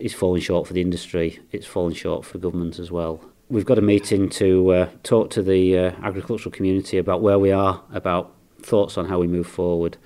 it's 0.00 0.14
falling 0.14 0.40
short 0.40 0.66
for 0.66 0.72
the 0.72 0.80
industry, 0.80 1.40
it's 1.52 1.66
falling 1.66 1.94
short 1.94 2.24
for 2.24 2.38
government 2.38 2.78
as 2.78 2.90
well. 2.90 3.20
We've 3.48 3.66
got 3.66 3.78
a 3.78 3.82
meeting 3.82 4.28
to 4.30 4.72
uh, 4.72 4.88
talk 5.02 5.30
to 5.30 5.42
the 5.42 5.76
uh, 5.76 5.90
agricultural 6.02 6.52
community 6.52 6.98
about 6.98 7.20
where 7.20 7.38
we 7.38 7.50
are, 7.50 7.82
about 7.92 8.32
thoughts 8.62 8.96
on 8.96 9.06
how 9.06 9.18
we 9.18 9.26
move 9.26 9.46
forward, 9.46 9.96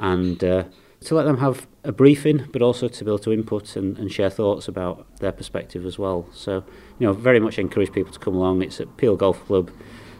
and 0.00 0.42
uh, 0.42 0.64
to 1.00 1.14
let 1.14 1.24
them 1.24 1.38
have 1.38 1.66
a 1.84 1.92
briefing, 1.92 2.48
but 2.52 2.62
also 2.62 2.88
to 2.88 3.04
be 3.04 3.10
able 3.10 3.18
to 3.20 3.32
input 3.32 3.76
and, 3.76 3.98
and 3.98 4.12
share 4.12 4.30
thoughts 4.30 4.68
about 4.68 5.06
their 5.18 5.32
perspective 5.32 5.86
as 5.86 5.98
well. 5.98 6.26
So, 6.32 6.64
you 6.98 7.06
know, 7.06 7.12
very 7.12 7.40
much 7.40 7.58
encourage 7.58 7.92
people 7.92 8.12
to 8.12 8.18
come 8.18 8.34
along. 8.34 8.62
It's 8.62 8.80
at 8.80 8.96
Peel 8.96 9.16
Golf 9.16 9.44
Club, 9.46 9.70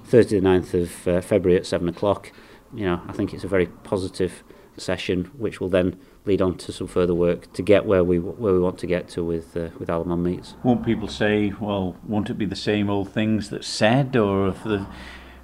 Thursday 0.05 0.39
the 0.39 0.47
9th 0.47 0.75
of 0.75 1.09
uh, 1.09 1.21
February 1.21 1.59
at 1.59 1.67
7 1.67 1.89
o'clock. 1.89 2.33
You 2.75 2.87
know, 2.87 3.03
I 3.09 3.13
think 3.13 3.35
it's 3.35 3.45
a 3.45 3.49
very 3.49 3.67
positive 3.67 4.45
session, 4.81 5.31
which 5.37 5.61
will 5.61 5.69
then 5.69 5.99
lead 6.25 6.43
on 6.43 6.57
to 6.59 6.73
some 6.73 6.87
further 6.87 7.15
work 7.15 7.53
to 7.55 7.63
get 7.63 7.87
where 7.87 8.05
we 8.05 8.19
where 8.19 8.53
we 8.53 8.59
want 8.59 8.79
to 8.79 8.87
get 8.87 9.09
to 9.09 9.25
with 9.25 9.57
uh, 9.57 9.69
with 9.79 9.89
Man 9.89 10.23
Meats. 10.23 10.55
Won't 10.63 10.85
people 10.85 11.09
say, 11.09 11.53
well, 11.61 11.97
won't 12.07 12.31
it 12.31 12.39
be 12.39 12.47
the 12.47 12.57
same 12.57 12.91
old 12.91 13.13
things 13.13 13.51
that 13.51 13.65
said, 13.65 14.17
or 14.17 14.49
if 14.49 14.63
the 14.65 14.87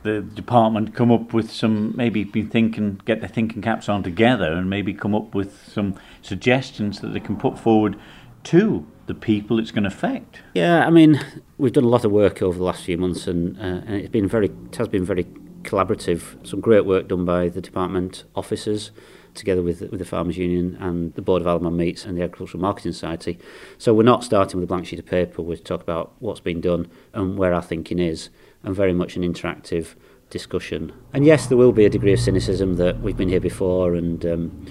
the 0.02 0.20
department 0.20 0.94
come 0.94 1.10
up 1.10 1.32
with 1.32 1.50
some 1.50 1.96
maybe 1.96 2.24
been 2.24 2.48
thinking 2.48 3.00
get 3.06 3.20
their 3.20 3.28
thinking 3.28 3.62
caps 3.62 3.88
on 3.88 4.02
together 4.02 4.52
and 4.52 4.68
maybe 4.68 4.92
come 4.92 5.14
up 5.14 5.34
with 5.34 5.66
some 5.66 5.98
suggestions 6.20 7.00
that 7.00 7.08
they 7.14 7.20
can 7.20 7.36
put 7.36 7.58
forward 7.58 7.96
to 8.42 8.86
the 9.06 9.14
people 9.14 9.58
it's 9.58 9.70
going 9.70 9.84
to 9.84 9.88
affect. 9.88 10.40
Yeah, 10.54 10.86
I 10.86 10.90
mean, 10.90 11.20
we've 11.58 11.72
done 11.72 11.84
a 11.84 11.88
lot 11.88 12.04
of 12.04 12.12
work 12.12 12.42
over 12.42 12.56
the 12.56 12.64
last 12.64 12.84
few 12.84 12.96
months, 12.96 13.26
and, 13.26 13.58
uh, 13.58 13.82
and 13.86 13.94
it's 13.94 14.08
been 14.08 14.28
very 14.28 14.46
it 14.46 14.76
has 14.76 14.88
been 14.88 15.04
very 15.04 15.24
collaborative. 15.62 16.46
Some 16.46 16.60
great 16.60 16.84
work 16.84 17.08
done 17.08 17.24
by 17.24 17.48
the 17.48 17.60
department 17.60 18.24
officers 18.34 18.90
together 19.34 19.62
with, 19.62 19.80
with 19.80 19.98
the 19.98 20.04
Farmers 20.04 20.36
Union 20.36 20.76
and 20.80 21.14
the 21.14 21.22
Board 21.22 21.42
of 21.42 21.48
Alderman 21.48 21.76
Meats 21.76 22.04
and 22.04 22.16
the 22.16 22.22
Agricultural 22.22 22.60
Marketing 22.60 22.92
Society. 22.92 23.38
So 23.78 23.92
we're 23.92 24.02
not 24.02 24.24
starting 24.24 24.60
with 24.60 24.64
a 24.64 24.66
blank 24.68 24.86
sheet 24.86 24.98
of 24.98 25.06
paper, 25.06 25.42
we're 25.42 25.56
talking 25.56 25.82
about 25.82 26.12
what's 26.18 26.40
been 26.40 26.60
done 26.60 26.90
and 27.12 27.36
where 27.36 27.52
our 27.52 27.62
thinking 27.62 27.98
is, 27.98 28.30
and 28.62 28.74
very 28.74 28.92
much 28.92 29.16
an 29.16 29.22
interactive 29.22 29.94
discussion. 30.30 30.92
And 31.12 31.24
yes, 31.24 31.46
there 31.46 31.58
will 31.58 31.72
be 31.72 31.84
a 31.84 31.90
degree 31.90 32.12
of 32.12 32.20
cynicism 32.20 32.76
that 32.76 33.00
we've 33.00 33.16
been 33.16 33.28
here 33.28 33.40
before 33.40 33.94
and, 33.94 34.24
um, 34.24 34.66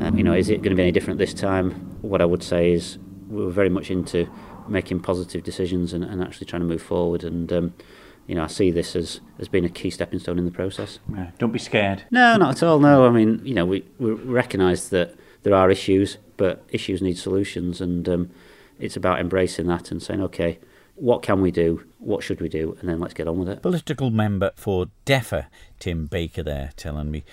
um, 0.00 0.16
you 0.16 0.24
know, 0.24 0.34
is 0.34 0.48
it 0.48 0.62
going 0.62 0.70
to 0.70 0.76
be 0.76 0.82
any 0.82 0.92
different 0.92 1.18
this 1.18 1.34
time? 1.34 1.70
What 2.02 2.20
I 2.20 2.24
would 2.24 2.42
say 2.42 2.72
is 2.72 2.98
we're 3.28 3.50
very 3.50 3.70
much 3.70 3.90
into 3.90 4.28
making 4.68 5.00
positive 5.00 5.42
decisions 5.42 5.92
and, 5.92 6.04
and 6.04 6.22
actually 6.22 6.46
trying 6.46 6.62
to 6.62 6.68
move 6.68 6.82
forward 6.82 7.24
and 7.24 7.52
um, 7.52 7.74
you 8.26 8.34
know, 8.34 8.44
I 8.44 8.46
see 8.48 8.70
this 8.70 8.94
as 8.96 9.20
as 9.38 9.48
being 9.48 9.64
a 9.64 9.68
key 9.68 9.90
stepping 9.90 10.18
stone 10.18 10.38
in 10.38 10.44
the 10.44 10.50
process. 10.50 10.98
Yeah, 11.12 11.30
don't 11.38 11.52
be 11.52 11.58
scared. 11.58 12.04
No, 12.10 12.36
not 12.36 12.56
at 12.56 12.62
all. 12.62 12.78
No, 12.78 13.06
I 13.06 13.10
mean, 13.10 13.40
you 13.44 13.54
know, 13.54 13.66
we 13.66 13.84
we 13.98 14.12
recognise 14.12 14.88
that 14.90 15.14
there 15.42 15.54
are 15.54 15.70
issues, 15.70 16.18
but 16.36 16.64
issues 16.70 17.02
need 17.02 17.18
solutions, 17.18 17.80
and 17.80 18.08
um, 18.08 18.30
it's 18.78 18.96
about 18.96 19.20
embracing 19.20 19.66
that 19.66 19.90
and 19.90 20.02
saying, 20.02 20.22
okay 20.22 20.58
what 20.94 21.22
can 21.22 21.40
we 21.40 21.50
do, 21.50 21.84
what 21.98 22.22
should 22.22 22.40
we 22.40 22.48
do, 22.48 22.76
and 22.80 22.88
then 22.88 23.00
let's 23.00 23.14
get 23.14 23.26
on 23.26 23.38
with 23.38 23.48
it. 23.48 23.62
Political 23.62 24.10
member 24.10 24.52
for 24.54 24.86
DEFA, 25.06 25.46
Tim 25.78 26.06
Baker, 26.06 26.42
there 26.42 26.70
telling 26.76 27.10
me 27.10 27.24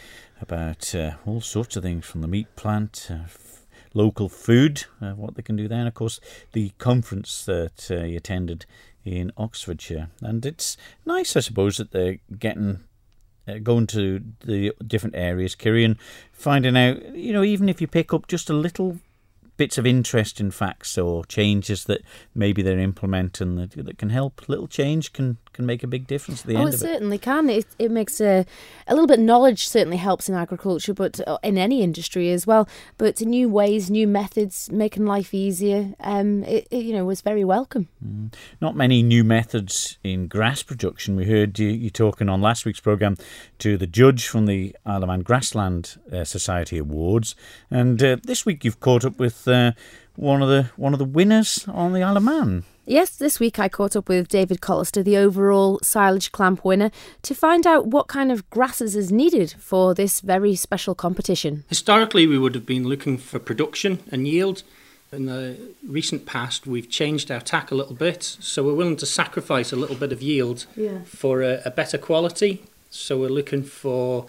about 0.41 0.95
uh, 0.95 1.11
all 1.25 1.41
sorts 1.41 1.75
of 1.75 1.83
things 1.83 2.05
from 2.05 2.21
the 2.21 2.27
meat 2.27 2.47
plant, 2.55 3.07
uh, 3.11 3.25
f- 3.25 3.65
local 3.93 4.29
food, 4.29 4.85
uh, 5.01 5.11
what 5.11 5.35
they 5.35 5.41
can 5.41 5.55
do 5.55 5.67
there, 5.67 5.79
and 5.79 5.87
of 5.87 5.93
course 5.93 6.19
the 6.53 6.69
conference 6.77 7.43
that 7.45 7.91
uh, 7.91 8.03
he 8.03 8.15
attended 8.15 8.65
in 9.05 9.31
Oxfordshire. 9.37 10.09
And 10.21 10.45
it's 10.45 10.77
nice, 11.05 11.35
I 11.35 11.39
suppose, 11.39 11.77
that 11.77 11.91
they're 11.91 12.19
getting 12.37 12.81
uh, 13.47 13.57
going 13.59 13.87
to 13.87 14.21
the 14.41 14.73
different 14.85 15.15
areas, 15.15 15.55
Kiri, 15.55 15.83
and 15.83 15.97
finding 16.31 16.77
out, 16.77 17.15
you 17.15 17.33
know, 17.33 17.43
even 17.43 17.69
if 17.69 17.81
you 17.81 17.87
pick 17.87 18.13
up 18.13 18.27
just 18.27 18.49
a 18.49 18.53
little 18.53 18.99
bits 19.57 19.77
of 19.77 19.85
interest 19.85 20.39
in 20.39 20.51
facts 20.51 20.97
or 20.97 21.25
changes 21.25 21.83
that 21.83 22.01
maybe 22.33 22.61
they're 22.61 22.79
implementing 22.79 23.55
that, 23.55 23.71
that 23.71 23.97
can 23.97 24.09
help. 24.09 24.47
Little 24.47 24.67
change 24.67 25.11
can 25.11 25.37
can 25.53 25.65
make 25.65 25.83
a 25.83 25.87
big 25.87 26.07
difference 26.07 26.41
at 26.41 26.47
the 26.47 26.55
oh, 26.55 26.61
end 26.61 26.69
it 26.69 26.73
of 26.75 26.79
certainly 26.79 27.17
can. 27.17 27.49
It, 27.49 27.65
it 27.77 27.91
makes 27.91 28.21
a, 28.21 28.45
a 28.87 28.93
little 28.93 29.07
bit 29.07 29.19
knowledge 29.19 29.67
certainly 29.67 29.97
helps 29.97 30.29
in 30.29 30.35
agriculture, 30.35 30.93
but 30.93 31.19
uh, 31.27 31.37
in 31.43 31.57
any 31.57 31.81
industry 31.81 32.31
as 32.31 32.45
well. 32.45 32.67
But 32.97 33.21
new 33.21 33.49
ways, 33.49 33.89
new 33.89 34.07
methods, 34.07 34.71
making 34.71 35.05
life 35.05 35.33
easier, 35.33 35.93
um, 35.99 36.43
it, 36.43 36.67
it 36.71 36.83
you 36.83 36.93
know 36.93 37.05
was 37.05 37.21
very 37.21 37.43
welcome. 37.43 37.89
Mm. 38.05 38.33
Not 38.61 38.75
many 38.75 39.03
new 39.03 39.23
methods 39.23 39.97
in 40.03 40.27
grass 40.27 40.63
production. 40.63 41.15
We 41.15 41.25
heard 41.25 41.57
you, 41.59 41.69
you 41.69 41.89
talking 41.89 42.29
on 42.29 42.41
last 42.41 42.65
week's 42.65 42.79
program 42.79 43.17
to 43.59 43.77
the 43.77 43.87
judge 43.87 44.27
from 44.27 44.45
the 44.45 44.75
Isle 44.85 45.03
of 45.03 45.09
Man 45.09 45.21
Grassland 45.21 45.97
uh, 46.11 46.23
Society 46.23 46.77
Awards, 46.77 47.35
and 47.69 48.01
uh, 48.01 48.17
this 48.23 48.45
week 48.45 48.63
you've 48.63 48.79
caught 48.79 49.03
up 49.03 49.19
with 49.19 49.47
uh, 49.47 49.73
one 50.15 50.41
of 50.41 50.49
the 50.49 50.69
one 50.75 50.93
of 50.93 50.99
the 50.99 51.05
winners 51.05 51.65
on 51.67 51.93
the 51.93 52.03
Isle 52.03 52.17
of 52.17 52.23
Man. 52.23 52.63
Yes, 52.89 53.11
this 53.11 53.39
week 53.39 53.59
I 53.59 53.69
caught 53.69 53.95
up 53.95 54.09
with 54.09 54.29
David 54.29 54.61
Collister, 54.61 55.03
the 55.03 55.15
overall 55.15 55.79
silage 55.83 56.31
clamp 56.31 56.65
winner, 56.65 56.89
to 57.21 57.35
find 57.35 57.67
out 57.67 57.85
what 57.85 58.07
kind 58.07 58.31
of 58.31 58.49
grasses 58.49 58.95
is 58.95 59.11
needed 59.11 59.53
for 59.59 59.93
this 59.93 60.21
very 60.21 60.55
special 60.55 60.95
competition. 60.95 61.65
Historically, 61.67 62.25
we 62.25 62.39
would 62.39 62.55
have 62.55 62.65
been 62.65 62.87
looking 62.87 63.19
for 63.19 63.37
production 63.37 63.99
and 64.11 64.27
yield. 64.27 64.63
In 65.11 65.27
the 65.27 65.55
recent 65.87 66.25
past, 66.25 66.65
we've 66.65 66.89
changed 66.89 67.29
our 67.29 67.41
tack 67.41 67.69
a 67.69 67.75
little 67.75 67.93
bit, 67.93 68.23
so 68.23 68.63
we're 68.63 68.73
willing 68.73 68.97
to 68.97 69.05
sacrifice 69.05 69.71
a 69.71 69.75
little 69.75 69.95
bit 69.95 70.11
of 70.11 70.23
yield 70.23 70.65
yeah. 70.75 71.03
for 71.05 71.43
a, 71.43 71.61
a 71.65 71.69
better 71.69 71.99
quality. 71.99 72.63
So 72.89 73.19
we're 73.19 73.29
looking 73.29 73.61
for 73.61 74.25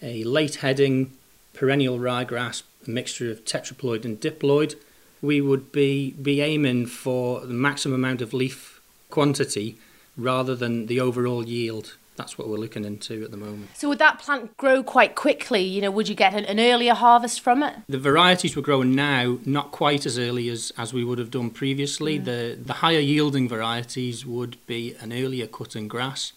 a 0.00 0.22
late 0.22 0.56
heading 0.56 1.14
perennial 1.52 1.98
ryegrass, 1.98 2.62
a 2.86 2.90
mixture 2.90 3.32
of 3.32 3.44
tetraploid 3.44 4.04
and 4.04 4.20
diploid 4.20 4.76
we 5.24 5.40
would 5.40 5.72
be, 5.72 6.12
be 6.12 6.40
aiming 6.40 6.86
for 6.86 7.40
the 7.40 7.54
maximum 7.54 8.04
amount 8.04 8.20
of 8.20 8.32
leaf 8.32 8.80
quantity 9.10 9.78
rather 10.16 10.54
than 10.54 10.86
the 10.86 11.00
overall 11.00 11.46
yield. 11.46 11.96
That's 12.16 12.38
what 12.38 12.48
we're 12.48 12.58
looking 12.58 12.84
into 12.84 13.24
at 13.24 13.32
the 13.32 13.36
moment. 13.36 13.70
So 13.74 13.88
would 13.88 13.98
that 13.98 14.20
plant 14.20 14.56
grow 14.56 14.84
quite 14.84 15.16
quickly? 15.16 15.62
You 15.62 15.82
know, 15.82 15.90
would 15.90 16.08
you 16.08 16.14
get 16.14 16.32
an, 16.32 16.44
an 16.44 16.60
earlier 16.60 16.94
harvest 16.94 17.40
from 17.40 17.62
it? 17.64 17.74
The 17.88 17.98
varieties 17.98 18.54
we're 18.54 18.62
growing 18.62 18.94
now, 18.94 19.38
not 19.44 19.72
quite 19.72 20.06
as 20.06 20.16
early 20.16 20.48
as, 20.48 20.72
as 20.78 20.92
we 20.92 21.04
would 21.04 21.18
have 21.18 21.32
done 21.32 21.50
previously. 21.50 22.14
Yeah. 22.14 22.22
The 22.22 22.58
the 22.64 22.72
higher 22.74 23.00
yielding 23.00 23.48
varieties 23.48 24.24
would 24.24 24.64
be 24.66 24.94
an 25.00 25.12
earlier 25.12 25.48
cutting 25.48 25.88
grass. 25.88 26.32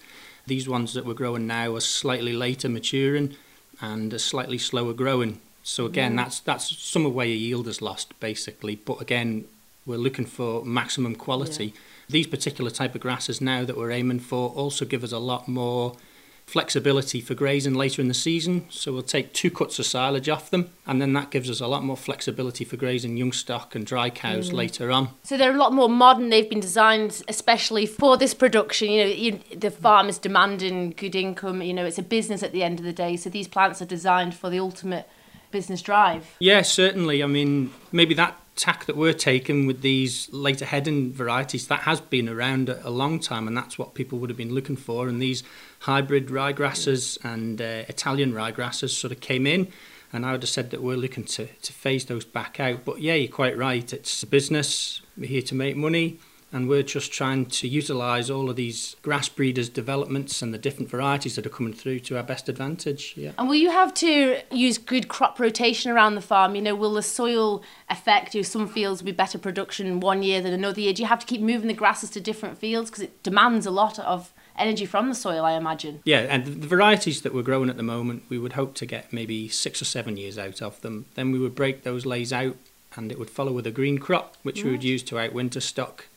These 0.47 0.67
ones 0.67 0.93
that 0.93 1.05
we're 1.05 1.13
growing 1.13 1.45
now 1.45 1.75
are 1.75 1.81
slightly 1.81 2.33
later 2.33 2.69
maturing 2.69 3.35
and 3.79 4.11
are 4.13 4.19
slightly 4.19 4.57
slower 4.57 4.93
growing. 4.93 5.41
So 5.67 5.85
again, 5.85 6.13
yeah. 6.13 6.23
that's 6.23 6.39
that's 6.39 6.77
some 6.77 7.05
of 7.05 7.13
where 7.13 7.25
your 7.25 7.35
yield 7.35 7.67
is 7.67 7.81
lost 7.81 8.17
basically. 8.21 8.77
But 8.77 9.01
again, 9.01 9.45
we're 9.85 9.97
looking 9.97 10.25
for 10.25 10.63
maximum 10.63 11.13
quality. 11.13 11.65
Yeah. 11.65 11.71
These 12.09 12.27
particular 12.27 12.71
type 12.71 12.95
of 12.95 13.01
grasses 13.01 13.41
now 13.41 13.65
that 13.65 13.75
we're 13.75 13.91
aiming 13.91 14.19
for 14.19 14.49
also 14.51 14.85
give 14.85 15.03
us 15.03 15.11
a 15.11 15.19
lot 15.19 15.49
more 15.49 15.97
flexibility 16.45 17.19
for 17.19 17.33
grazing 17.33 17.73
later 17.73 18.01
in 18.01 18.07
the 18.07 18.13
season. 18.13 18.65
So 18.69 18.93
we'll 18.93 19.01
take 19.01 19.33
two 19.33 19.51
cuts 19.51 19.77
of 19.77 19.85
silage 19.85 20.29
off 20.29 20.49
them, 20.49 20.69
and 20.85 21.01
then 21.01 21.11
that 21.11 21.31
gives 21.31 21.49
us 21.49 21.59
a 21.59 21.67
lot 21.67 21.83
more 21.83 21.97
flexibility 21.97 22.63
for 22.63 22.77
grazing 22.77 23.17
young 23.17 23.33
stock 23.33 23.75
and 23.75 23.85
dry 23.85 24.09
cows 24.09 24.49
mm. 24.49 24.53
later 24.53 24.89
on. 24.89 25.09
So 25.23 25.35
they're 25.35 25.53
a 25.53 25.57
lot 25.57 25.73
more 25.73 25.89
modern. 25.89 26.29
They've 26.29 26.49
been 26.49 26.61
designed 26.61 27.23
especially 27.27 27.85
for 27.85 28.15
this 28.15 28.33
production. 28.33 28.89
You 28.89 29.03
know, 29.03 29.09
you, 29.09 29.39
the 29.53 29.69
farm 29.69 30.07
is 30.07 30.17
demanding 30.17 30.91
good 30.91 31.13
income. 31.13 31.61
You 31.61 31.73
know, 31.73 31.85
it's 31.85 31.99
a 31.99 32.03
business 32.03 32.41
at 32.41 32.53
the 32.53 32.63
end 32.63 32.79
of 32.79 32.85
the 32.85 32.93
day. 32.93 33.17
So 33.17 33.29
these 33.29 33.49
plants 33.49 33.81
are 33.81 33.85
designed 33.85 34.33
for 34.33 34.49
the 34.49 34.61
ultimate 34.61 35.09
business 35.57 35.81
drive. 35.81 36.35
Yeah, 36.37 36.61
certainly. 36.61 37.23
I 37.23 37.25
mean, 37.25 37.73
maybe 37.91 38.13
that 38.13 38.39
tack 38.55 38.85
that 38.85 38.95
we're 38.95 39.19
taking 39.31 39.65
with 39.65 39.81
these 39.81 40.31
later 40.31 40.65
heading 40.65 41.11
varieties 41.11 41.67
that 41.67 41.79
has 41.81 41.99
been 41.99 42.29
around 42.29 42.69
a, 42.69 42.91
long 42.91 43.19
time, 43.19 43.47
and 43.47 43.57
that's 43.57 43.75
what 43.79 43.95
people 43.95 44.19
would 44.19 44.29
have 44.29 44.37
been 44.37 44.53
looking 44.53 44.75
for. 44.75 45.07
And 45.07 45.19
these 45.19 45.41
hybrid 45.79 46.27
ryegrasses 46.27 47.17
and 47.23 47.59
uh, 47.59 47.85
Italian 47.87 48.33
ryegrasses 48.33 48.91
sort 48.91 49.11
of 49.11 49.19
came 49.19 49.47
in. 49.47 49.67
And 50.13 50.27
I 50.27 50.31
would 50.31 50.43
have 50.43 50.49
said 50.49 50.69
that 50.69 50.83
we're 50.83 50.95
looking 50.95 51.25
to, 51.25 51.47
to 51.47 51.73
phase 51.73 52.05
those 52.05 52.23
back 52.23 52.59
out. 52.59 52.85
But 52.85 53.01
yeah, 53.01 53.15
you're 53.15 53.31
quite 53.31 53.57
right. 53.57 53.91
It's 53.91 54.21
a 54.21 54.27
business. 54.27 55.01
We're 55.17 55.27
here 55.27 55.41
to 55.41 55.55
make 55.55 55.75
money 55.75 56.19
and 56.51 56.69
we're 56.69 56.83
just 56.83 57.11
trying 57.11 57.45
to 57.45 57.67
utilise 57.67 58.29
all 58.29 58.49
of 58.49 58.55
these 58.55 58.95
grass 59.01 59.27
breeders 59.27 59.67
developments 59.67 60.41
and 60.41 60.53
the 60.53 60.57
different 60.57 60.89
varieties 60.89 61.35
that 61.35 61.45
are 61.45 61.49
coming 61.49 61.73
through 61.73 61.99
to 61.99 62.15
our 62.15 62.23
best 62.23 62.47
advantage. 62.47 63.13
Yeah. 63.17 63.31
And 63.37 63.49
will 63.49 63.55
you 63.55 63.69
have 63.69 63.93
to 63.95 64.39
use 64.51 64.77
good 64.77 65.09
crop 65.09 65.39
rotation 65.39 65.91
around 65.91 66.15
the 66.15 66.21
farm? 66.21 66.55
You 66.55 66.61
know, 66.61 66.75
will 66.75 66.93
the 66.93 67.03
soil 67.03 67.63
affect 67.89 68.33
you? 68.33 68.43
Some 68.43 68.67
fields 68.67 69.01
will 69.01 69.07
be 69.07 69.11
better 69.11 69.37
production 69.37 69.99
one 69.99 70.23
year 70.23 70.41
than 70.41 70.53
another 70.53 70.79
year. 70.79 70.93
Do 70.93 71.01
you 71.01 71.07
have 71.07 71.19
to 71.19 71.25
keep 71.25 71.41
moving 71.41 71.67
the 71.67 71.73
grasses 71.73 72.09
to 72.11 72.21
different 72.21 72.57
fields 72.57 72.89
because 72.89 73.03
it 73.03 73.23
demands 73.23 73.65
a 73.65 73.71
lot 73.71 73.99
of 73.99 74.31
energy 74.57 74.85
from 74.85 75.09
the 75.09 75.15
soil, 75.15 75.45
I 75.45 75.51
imagine. 75.51 76.01
Yeah, 76.03 76.21
and 76.21 76.45
the 76.45 76.67
varieties 76.67 77.21
that 77.21 77.31
we're 77.31 77.43
growing 77.43 77.69
at 77.69 77.77
the 77.77 77.83
moment, 77.83 78.23
we 78.27 78.39
would 78.39 78.53
hope 78.53 78.73
to 78.75 78.87
get 78.87 79.13
maybe 79.13 79.47
six 79.47 79.83
or 79.83 79.85
seven 79.85 80.17
years 80.17 80.39
out 80.39 80.63
of 80.63 80.81
them. 80.81 81.05
Then 81.13 81.31
we 81.31 81.37
would 81.37 81.53
break 81.53 81.83
those 81.83 82.07
leys 82.07 82.33
out 82.33 82.55
and 82.95 83.11
it 83.11 83.19
would 83.19 83.29
follow 83.29 83.51
with 83.51 83.67
a 83.67 83.71
green 83.71 83.99
crop, 83.99 84.35
which 84.41 84.57
right. 84.57 84.65
we 84.65 84.71
would 84.71 84.83
use 84.83 85.03
to 85.03 85.15
outwinter 85.15 85.61
stock 85.61 86.07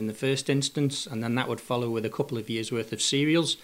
in 0.00 0.08
the 0.08 0.14
first 0.14 0.50
instance, 0.50 1.06
and 1.06 1.22
then 1.22 1.36
that 1.36 1.46
would 1.46 1.60
follow 1.60 1.90
with 1.90 2.04
a 2.04 2.10
couple 2.10 2.38
of 2.38 2.50
years' 2.50 2.72
worth 2.72 2.92
of 2.92 3.00
cereals. 3.02 3.56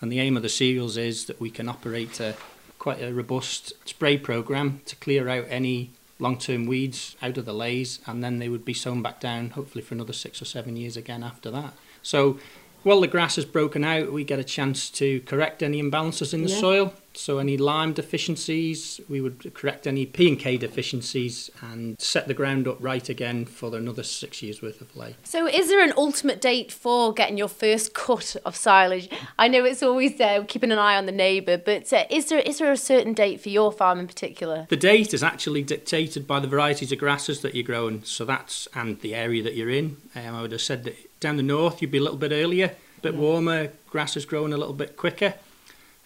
And 0.00 0.10
the 0.12 0.20
aim 0.20 0.36
of 0.36 0.42
the 0.42 0.48
cereals 0.48 0.96
is 0.96 1.24
that 1.26 1.40
we 1.40 1.50
can 1.50 1.68
operate 1.68 2.20
a, 2.20 2.34
quite 2.78 3.00
a 3.00 3.14
robust 3.14 3.72
spray 3.88 4.18
program 4.18 4.80
to 4.86 4.96
clear 4.96 5.28
out 5.28 5.46
any 5.48 5.90
long-term 6.18 6.66
weeds 6.66 7.16
out 7.22 7.38
of 7.38 7.44
the 7.44 7.54
leys, 7.54 8.00
and 8.06 8.22
then 8.22 8.40
they 8.40 8.48
would 8.48 8.64
be 8.64 8.74
sown 8.74 9.02
back 9.02 9.20
down, 9.20 9.50
hopefully 9.50 9.82
for 9.82 9.94
another 9.94 10.12
six 10.12 10.42
or 10.42 10.44
seven 10.44 10.76
years 10.76 10.96
again 10.96 11.22
after 11.22 11.50
that. 11.50 11.74
So 12.02 12.38
while 12.84 13.00
the 13.00 13.08
grass 13.08 13.38
is 13.38 13.44
broken 13.44 13.82
out, 13.82 14.12
we 14.12 14.24
get 14.24 14.38
a 14.38 14.44
chance 14.44 14.90
to 14.90 15.20
correct 15.20 15.62
any 15.62 15.82
imbalances 15.82 16.32
in 16.32 16.44
the 16.44 16.50
yeah. 16.50 16.60
soil. 16.60 16.94
So 17.16 17.38
any 17.38 17.56
lime 17.56 17.92
deficiencies, 17.92 19.00
we 19.08 19.20
would 19.20 19.54
correct 19.54 19.86
any 19.86 20.04
P 20.04 20.28
and 20.28 20.38
K 20.38 20.56
deficiencies 20.56 21.48
and 21.62 22.00
set 22.00 22.26
the 22.26 22.34
ground 22.34 22.66
up 22.66 22.76
right 22.80 23.08
again 23.08 23.44
for 23.44 23.76
another 23.76 24.02
six 24.02 24.42
years 24.42 24.60
worth 24.60 24.80
of 24.80 24.96
ley. 24.96 25.14
So 25.22 25.46
is 25.46 25.68
there 25.68 25.82
an 25.82 25.92
ultimate 25.96 26.40
date 26.40 26.72
for 26.72 27.12
getting 27.12 27.38
your 27.38 27.48
first 27.48 27.94
cut 27.94 28.36
of 28.44 28.56
silage? 28.56 29.08
I 29.38 29.48
know 29.48 29.64
it's 29.64 29.82
always 29.82 30.18
there, 30.18 30.40
uh, 30.40 30.44
keeping 30.44 30.72
an 30.72 30.78
eye 30.78 30.96
on 30.96 31.06
the 31.06 31.12
neighbour, 31.12 31.56
but 31.56 31.92
uh, 31.92 32.04
is 32.10 32.28
there 32.28 32.40
is 32.40 32.58
there 32.58 32.72
a 32.72 32.76
certain 32.76 33.12
date 33.12 33.40
for 33.40 33.48
your 33.48 33.70
farm 33.70 34.00
in 34.00 34.08
particular? 34.08 34.66
The 34.68 34.76
date 34.76 35.14
is 35.14 35.22
actually 35.22 35.62
dictated 35.62 36.26
by 36.26 36.40
the 36.40 36.48
varieties 36.48 36.90
of 36.90 36.98
grasses 36.98 37.42
that 37.42 37.54
you're 37.54 37.64
growing. 37.64 38.02
So 38.02 38.24
that's 38.24 38.66
and 38.74 39.00
the 39.00 39.14
area 39.14 39.42
that 39.42 39.54
you're 39.54 39.70
in. 39.70 39.98
Um, 40.16 40.34
I 40.34 40.42
would 40.42 40.52
have 40.52 40.60
said 40.60 40.84
that 40.84 40.96
down 41.24 41.36
the 41.36 41.42
north 41.42 41.80
you'd 41.80 41.90
be 41.90 41.98
a 41.98 42.02
little 42.02 42.18
bit 42.18 42.32
earlier, 42.32 42.66
a 42.98 43.00
bit 43.00 43.14
yeah. 43.14 43.20
warmer, 43.20 43.72
grass 43.88 44.16
is 44.16 44.26
growing 44.26 44.52
a 44.52 44.56
little 44.58 44.74
bit 44.74 44.96
quicker. 44.96 45.34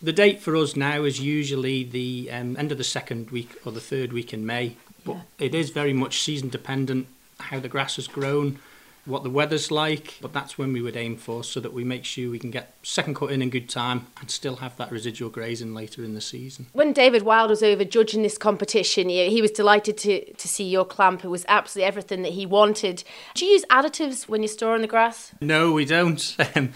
The 0.00 0.12
date 0.12 0.40
for 0.40 0.54
us 0.54 0.76
now 0.76 1.02
is 1.02 1.20
usually 1.20 1.82
the 1.82 2.30
um, 2.30 2.56
end 2.56 2.70
of 2.70 2.78
the 2.78 2.84
second 2.84 3.30
week 3.30 3.50
or 3.66 3.72
the 3.72 3.80
third 3.80 4.12
week 4.12 4.32
in 4.32 4.46
May, 4.46 4.76
but 5.04 5.16
yeah. 5.16 5.46
it 5.46 5.54
is 5.56 5.70
very 5.70 5.92
much 5.92 6.22
season 6.22 6.48
dependent 6.48 7.08
how 7.40 7.58
the 7.58 7.68
grass 7.68 7.96
has 7.96 8.06
grown, 8.06 8.60
what 9.08 9.22
the 9.22 9.30
weather's 9.30 9.70
like, 9.70 10.16
but 10.20 10.32
that's 10.32 10.58
when 10.58 10.72
we 10.72 10.82
would 10.82 10.96
aim 10.96 11.16
for 11.16 11.42
so 11.42 11.60
that 11.60 11.72
we 11.72 11.82
make 11.82 12.04
sure 12.04 12.30
we 12.30 12.38
can 12.38 12.50
get 12.50 12.74
second 12.82 13.16
cut 13.16 13.30
in 13.30 13.42
in 13.42 13.50
good 13.50 13.68
time 13.68 14.06
and 14.20 14.30
still 14.30 14.56
have 14.56 14.76
that 14.76 14.92
residual 14.92 15.30
grazing 15.30 15.74
later 15.74 16.04
in 16.04 16.14
the 16.14 16.20
season. 16.20 16.66
When 16.72 16.92
David 16.92 17.22
Wild 17.22 17.50
was 17.50 17.62
over 17.62 17.84
judging 17.84 18.22
this 18.22 18.38
competition, 18.38 19.08
he 19.08 19.42
was 19.42 19.50
delighted 19.50 19.96
to, 19.98 20.32
to 20.32 20.48
see 20.48 20.68
your 20.68 20.84
clamp. 20.84 21.24
It 21.24 21.28
was 21.28 21.44
absolutely 21.48 21.86
everything 21.86 22.22
that 22.22 22.32
he 22.32 22.46
wanted. 22.46 23.02
Do 23.34 23.46
you 23.46 23.52
use 23.52 23.64
additives 23.70 24.28
when 24.28 24.42
you're 24.42 24.48
storing 24.48 24.82
the 24.82 24.88
grass? 24.88 25.32
No, 25.40 25.72
we 25.72 25.84
don't. 25.84 26.36
Um, 26.54 26.72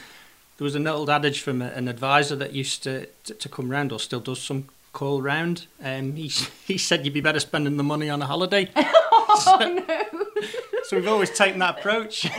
there 0.58 0.64
was 0.64 0.74
an 0.74 0.86
old 0.86 1.10
adage 1.10 1.40
from 1.40 1.62
an 1.62 1.88
advisor 1.88 2.36
that 2.36 2.52
used 2.52 2.82
to, 2.84 3.06
to, 3.24 3.34
to 3.34 3.48
come 3.48 3.68
round 3.70 3.90
or 3.90 3.98
still 3.98 4.20
does 4.20 4.40
some 4.40 4.68
call 4.92 5.22
round. 5.22 5.66
Um, 5.82 6.14
he, 6.14 6.28
he 6.66 6.78
said 6.78 7.04
you'd 7.04 7.14
be 7.14 7.20
better 7.20 7.40
spending 7.40 7.76
the 7.78 7.82
money 7.82 8.08
on 8.08 8.22
a 8.22 8.26
holiday. 8.26 8.70
oh, 8.76 9.40
so, 9.42 9.68
no. 9.68 10.62
So 10.92 10.98
we've 10.98 11.08
always 11.08 11.30
taken 11.30 11.58
that 11.60 11.78
approach. 11.78 12.28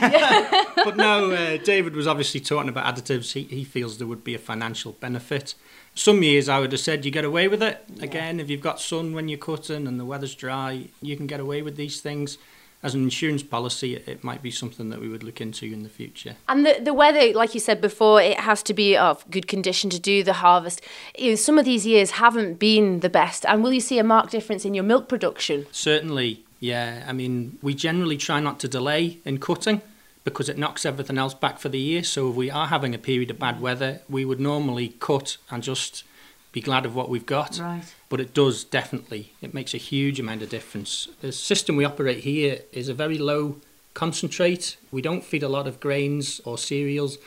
But 0.84 0.96
no, 0.96 1.32
uh, 1.32 1.56
David 1.56 1.96
was 1.96 2.06
obviously 2.06 2.38
talking 2.38 2.68
about 2.68 2.94
additives. 2.94 3.32
He, 3.32 3.42
he 3.44 3.64
feels 3.64 3.98
there 3.98 4.06
would 4.06 4.22
be 4.22 4.34
a 4.34 4.38
financial 4.38 4.92
benefit. 4.92 5.56
Some 5.94 6.22
years 6.22 6.48
I 6.48 6.60
would 6.60 6.70
have 6.70 6.80
said 6.80 7.04
you 7.04 7.10
get 7.10 7.24
away 7.24 7.48
with 7.48 7.62
it. 7.64 7.84
Yeah. 7.94 8.04
Again, 8.04 8.38
if 8.38 8.48
you've 8.48 8.60
got 8.60 8.80
sun 8.80 9.12
when 9.12 9.28
you're 9.28 9.38
cutting 9.38 9.88
and 9.88 9.98
the 9.98 10.04
weather's 10.04 10.36
dry, 10.36 10.88
you 11.02 11.16
can 11.16 11.26
get 11.26 11.40
away 11.40 11.62
with 11.62 11.76
these 11.76 12.00
things 12.00 12.38
as 12.84 12.94
an 12.94 13.02
insurance 13.02 13.42
policy, 13.42 13.96
it 13.96 14.22
might 14.22 14.42
be 14.42 14.50
something 14.50 14.90
that 14.90 15.00
we 15.00 15.08
would 15.08 15.24
look 15.24 15.40
into 15.40 15.64
in 15.64 15.82
the 15.84 15.88
future. 15.88 16.36
And 16.46 16.66
the, 16.66 16.78
the 16.82 16.92
weather, 16.92 17.32
like 17.32 17.54
you 17.54 17.60
said 17.60 17.80
before, 17.80 18.20
it 18.20 18.38
has 18.40 18.62
to 18.64 18.74
be 18.74 18.94
of 18.94 19.28
good 19.30 19.48
condition 19.48 19.88
to 19.88 19.98
do 19.98 20.22
the 20.22 20.34
harvest. 20.34 20.82
You 21.18 21.30
know, 21.30 21.36
some 21.36 21.58
of 21.58 21.64
these 21.64 21.86
years 21.86 22.12
haven't 22.12 22.58
been 22.58 23.00
the 23.00 23.08
best. 23.08 23.46
And 23.46 23.62
will 23.62 23.72
you 23.72 23.80
see 23.80 23.98
a 23.98 24.04
marked 24.04 24.32
difference 24.32 24.66
in 24.66 24.74
your 24.74 24.84
milk 24.84 25.08
production? 25.08 25.66
Certainly. 25.72 26.43
Yeah, 26.64 27.04
I 27.06 27.12
mean, 27.12 27.58
we 27.60 27.74
generally 27.74 28.16
try 28.16 28.40
not 28.40 28.58
to 28.60 28.68
delay 28.68 29.18
in 29.26 29.36
cutting 29.36 29.82
because 30.24 30.48
it 30.48 30.56
knocks 30.56 30.86
everything 30.86 31.18
else 31.18 31.34
back 31.34 31.58
for 31.58 31.68
the 31.68 31.78
year. 31.78 32.02
So 32.02 32.30
if 32.30 32.36
we 32.36 32.50
are 32.50 32.68
having 32.68 32.94
a 32.94 32.98
period 32.98 33.30
of 33.30 33.38
bad 33.38 33.60
weather, 33.60 34.00
we 34.08 34.24
would 34.24 34.40
normally 34.40 34.96
cut 34.98 35.36
and 35.50 35.62
just 35.62 36.04
be 36.52 36.62
glad 36.62 36.86
of 36.86 36.96
what 36.96 37.10
we've 37.10 37.26
got. 37.26 37.58
Right. 37.58 37.94
But 38.08 38.18
it 38.18 38.32
does 38.32 38.64
definitely. 38.64 39.34
It 39.42 39.52
makes 39.52 39.74
a 39.74 39.76
huge 39.76 40.18
amount 40.18 40.40
of 40.40 40.48
difference. 40.48 41.08
The 41.20 41.32
system 41.32 41.76
we 41.76 41.84
operate 41.84 42.24
here 42.24 42.60
is 42.72 42.88
a 42.88 42.94
very 42.94 43.18
low 43.18 43.56
concentrate. 43.92 44.78
We 44.90 45.02
don't 45.02 45.22
feed 45.22 45.42
a 45.42 45.50
lot 45.50 45.66
of 45.66 45.80
grains 45.80 46.40
or 46.46 46.56
cereals. 46.56 47.18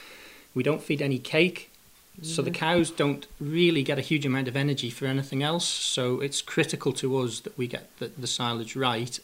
We 0.56 0.64
don't 0.64 0.82
feed 0.82 1.00
any 1.00 1.20
cake. 1.20 1.70
So 2.22 2.42
the 2.42 2.52
cows 2.52 2.90
don't 2.90 3.28
really 3.40 3.84
get 3.84 4.00
a 4.00 4.02
huge 4.02 4.26
amount 4.26 4.48
of 4.48 4.56
energy 4.56 4.90
for 4.90 5.06
anything 5.06 5.44
else. 5.44 5.66
So 5.66 6.20
it's 6.20 6.42
critical 6.42 6.92
to 6.94 7.18
us 7.20 7.42
that 7.42 7.58
we 7.58 7.68
get 7.68 7.96
the, 8.00 8.08
the 8.08 8.28
silage 8.28 8.76
right. 8.76 9.20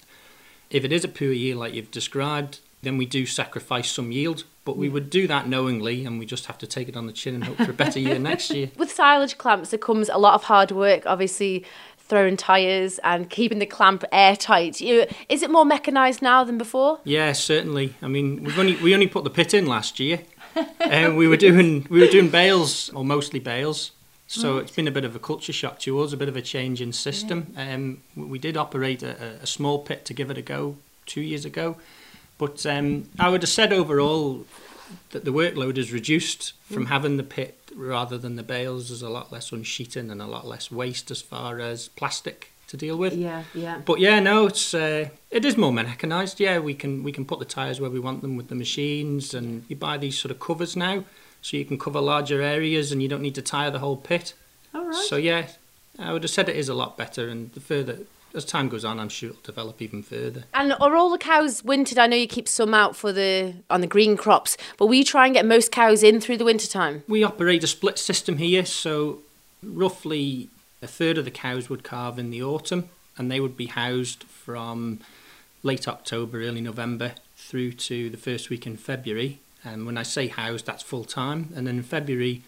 If 0.69 0.83
it 0.83 0.91
is 0.91 1.03
a 1.03 1.07
poor 1.07 1.31
year 1.31 1.55
like 1.55 1.73
you've 1.73 1.91
described, 1.91 2.59
then 2.83 2.97
we 2.97 3.05
do 3.05 3.25
sacrifice 3.25 3.89
some 3.89 4.11
yield. 4.11 4.43
But 4.65 4.77
we 4.77 4.87
would 4.87 5.09
do 5.09 5.27
that 5.27 5.47
knowingly, 5.47 6.05
and 6.05 6.19
we 6.19 6.25
just 6.25 6.45
have 6.45 6.57
to 6.59 6.67
take 6.67 6.87
it 6.87 6.95
on 6.95 7.05
the 7.05 7.11
chin 7.11 7.35
and 7.35 7.43
hope 7.43 7.57
for 7.57 7.71
a 7.71 7.73
better 7.73 7.99
year 7.99 8.17
next 8.19 8.49
year. 8.51 8.71
With 8.77 8.91
silage 8.91 9.37
clamps, 9.37 9.71
there 9.71 9.79
comes 9.79 10.07
a 10.07 10.17
lot 10.17 10.35
of 10.35 10.43
hard 10.43 10.71
work, 10.71 11.05
obviously 11.05 11.65
throwing 11.97 12.37
tyres 12.37 12.99
and 12.99 13.29
keeping 13.29 13.59
the 13.59 13.65
clamp 13.65 14.03
airtight. 14.11 14.79
You, 14.79 15.05
is 15.29 15.41
it 15.41 15.49
more 15.49 15.65
mechanised 15.65 16.21
now 16.21 16.43
than 16.43 16.57
before? 16.57 16.99
Yeah, 17.03 17.33
certainly. 17.33 17.95
I 18.01 18.07
mean, 18.07 18.43
we've 18.43 18.59
only 18.59 18.75
we 18.77 18.93
only 18.93 19.07
put 19.07 19.23
the 19.23 19.29
pit 19.29 19.53
in 19.53 19.65
last 19.65 19.99
year, 19.99 20.21
and 20.79 21.17
we 21.17 21.27
were 21.27 21.37
doing 21.37 21.85
we 21.89 21.99
were 21.99 22.07
doing 22.07 22.29
bales 22.29 22.89
or 22.89 23.03
mostly 23.03 23.39
bales. 23.39 23.91
So 24.27 24.57
it's 24.57 24.71
been 24.71 24.87
a 24.87 24.91
bit 24.91 25.05
of 25.05 25.15
a 25.15 25.19
culture 25.19 25.53
shock 25.53 25.77
to 25.79 25.99
us, 25.99 26.11
a 26.11 26.17
bit 26.17 26.29
of 26.29 26.35
a 26.35 26.41
change 26.41 26.81
in 26.81 26.91
system. 26.91 27.53
Um, 27.55 28.01
we 28.15 28.39
did 28.39 28.57
operate 28.57 29.03
a, 29.03 29.37
a 29.41 29.45
small 29.45 29.79
pit 29.79 30.05
to 30.05 30.13
give 30.13 30.31
it 30.31 30.39
a 30.39 30.41
go 30.41 30.77
two 31.05 31.21
years 31.21 31.45
ago, 31.45 31.77
but 32.39 32.65
um, 32.65 33.09
I 33.19 33.29
would 33.29 33.43
have 33.43 33.49
said 33.49 33.71
overall 33.71 34.45
that 35.11 35.23
the 35.23 35.31
workload 35.31 35.77
is 35.77 35.91
reduced 35.91 36.53
from 36.71 36.87
having 36.87 37.17
the 37.17 37.23
pit 37.23 37.59
rather 37.75 38.17
than 38.17 38.35
the 38.35 38.43
bales. 38.43 38.89
There's 38.89 39.03
a 39.03 39.09
lot 39.09 39.31
less 39.31 39.51
unsheeting 39.51 40.09
and 40.11 40.21
a 40.21 40.25
lot 40.25 40.47
less 40.47 40.71
waste 40.71 41.11
as 41.11 41.21
far 41.21 41.59
as 41.59 41.89
plastic 41.89 42.52
to 42.67 42.77
deal 42.77 42.97
with. 42.97 43.13
Yeah, 43.13 43.43
yeah. 43.53 43.79
But 43.85 43.99
yeah, 43.99 44.19
no, 44.19 44.47
it's 44.47 44.73
uh, 44.73 45.09
it 45.31 45.45
is 45.45 45.57
more 45.57 45.71
mechanised. 45.71 46.39
Yeah, 46.39 46.59
we 46.59 46.73
can 46.73 47.03
we 47.03 47.11
can 47.11 47.25
put 47.25 47.39
the 47.39 47.45
tyres 47.45 47.79
where 47.79 47.89
we 47.89 47.99
want 47.99 48.21
them 48.21 48.35
with 48.35 48.47
the 48.47 48.55
machines, 48.55 49.33
and 49.33 49.65
you 49.67 49.75
buy 49.75 49.97
these 49.97 50.17
sort 50.17 50.31
of 50.31 50.39
covers 50.39 50.75
now, 50.75 51.03
so 51.41 51.57
you 51.57 51.65
can 51.65 51.77
cover 51.77 52.01
larger 52.01 52.41
areas, 52.41 52.91
and 52.91 53.01
you 53.01 53.07
don't 53.07 53.21
need 53.21 53.35
to 53.35 53.41
tyre 53.41 53.71
the 53.71 53.79
whole 53.79 53.97
pit. 53.97 54.33
All 54.73 54.85
right. 54.85 54.95
So 54.95 55.17
yeah, 55.17 55.47
I 55.99 56.13
would 56.13 56.23
have 56.23 56.31
said 56.31 56.49
it 56.49 56.55
is 56.55 56.69
a 56.69 56.73
lot 56.73 56.97
better, 56.97 57.29
and 57.29 57.51
the 57.53 57.59
further 57.59 57.99
as 58.35 58.45
time 58.45 58.67
goes 58.67 58.83
on, 58.83 58.99
I'm 58.99 59.09
sure 59.09 59.29
it'll 59.29 59.41
develop 59.43 59.81
even 59.81 60.01
further. 60.01 60.45
And 60.53 60.73
are 60.79 60.95
all 60.95 61.11
the 61.11 61.17
cows 61.17 61.63
wintered? 61.63 61.99
I 61.99 62.07
know 62.07 62.15
you 62.15 62.27
keep 62.27 62.47
some 62.47 62.73
out 62.73 62.95
for 62.95 63.11
the 63.11 63.53
on 63.69 63.81
the 63.81 63.87
green 63.87 64.17
crops, 64.17 64.57
but 64.77 64.87
we 64.87 65.03
try 65.03 65.25
and 65.25 65.35
get 65.35 65.45
most 65.45 65.71
cows 65.71 66.03
in 66.03 66.19
through 66.19 66.37
the 66.37 66.45
winter 66.45 66.67
time. 66.67 67.03
We 67.07 67.23
operate 67.23 67.63
a 67.63 67.67
split 67.67 67.99
system 67.99 68.37
here, 68.37 68.65
so 68.65 69.19
roughly 69.61 70.49
a 70.83 70.87
third 70.87 71.17
of 71.17 71.25
the 71.25 71.31
cows 71.31 71.69
would 71.69 71.83
calve 71.83 72.19
in 72.19 72.29
the 72.29 72.43
autumn, 72.43 72.89
and 73.17 73.31
they 73.31 73.39
would 73.39 73.57
be 73.57 73.67
housed 73.67 74.23
from 74.23 74.99
late 75.61 75.87
October, 75.87 76.41
early 76.41 76.61
November 76.61 77.13
through 77.35 77.73
to 77.73 78.09
the 78.09 78.17
first 78.17 78.49
week 78.49 78.65
in 78.67 78.77
February. 78.77 79.39
And 79.63 79.85
when 79.85 79.97
I 79.97 80.03
say 80.03 80.27
housed, 80.27 80.65
that's 80.65 80.83
full 80.83 81.05
time. 81.05 81.49
And 81.55 81.65
then 81.67 81.77
in 81.77 81.83
February, 81.83 82.41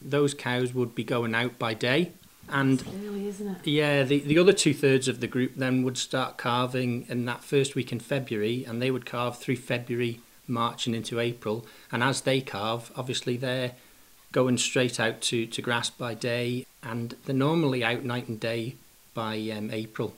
those 0.00 0.34
cows 0.34 0.72
would 0.72 0.94
be 0.94 1.04
going 1.04 1.34
out 1.34 1.58
by 1.58 1.74
day. 1.74 2.12
And 2.48 2.82
Early, 3.06 3.28
isn't 3.28 3.48
it? 3.48 3.66
yeah, 3.66 4.02
the, 4.02 4.20
the 4.20 4.38
other 4.38 4.52
two 4.52 4.74
thirds 4.74 5.06
of 5.06 5.20
the 5.20 5.26
group 5.26 5.52
then 5.56 5.82
would 5.84 5.96
start 5.96 6.38
calving 6.38 7.06
in 7.08 7.24
that 7.26 7.44
first 7.44 7.74
week 7.74 7.92
in 7.92 8.00
February, 8.00 8.64
and 8.64 8.80
they 8.80 8.90
would 8.90 9.06
calve 9.06 9.38
through 9.38 9.56
February, 9.56 10.20
March, 10.48 10.86
and 10.86 10.96
into 10.96 11.20
April. 11.20 11.66
And 11.90 12.02
as 12.02 12.22
they 12.22 12.40
calve, 12.40 12.90
obviously 12.96 13.36
they're 13.36 13.72
going 14.32 14.58
straight 14.58 14.98
out 14.98 15.20
to, 15.20 15.46
to 15.46 15.62
grass 15.62 15.90
by 15.90 16.14
day, 16.14 16.66
and 16.82 17.14
they're 17.24 17.34
normally 17.34 17.84
out 17.84 18.02
night 18.02 18.28
and 18.28 18.40
day 18.40 18.74
by 19.14 19.38
um, 19.56 19.70
April, 19.70 20.14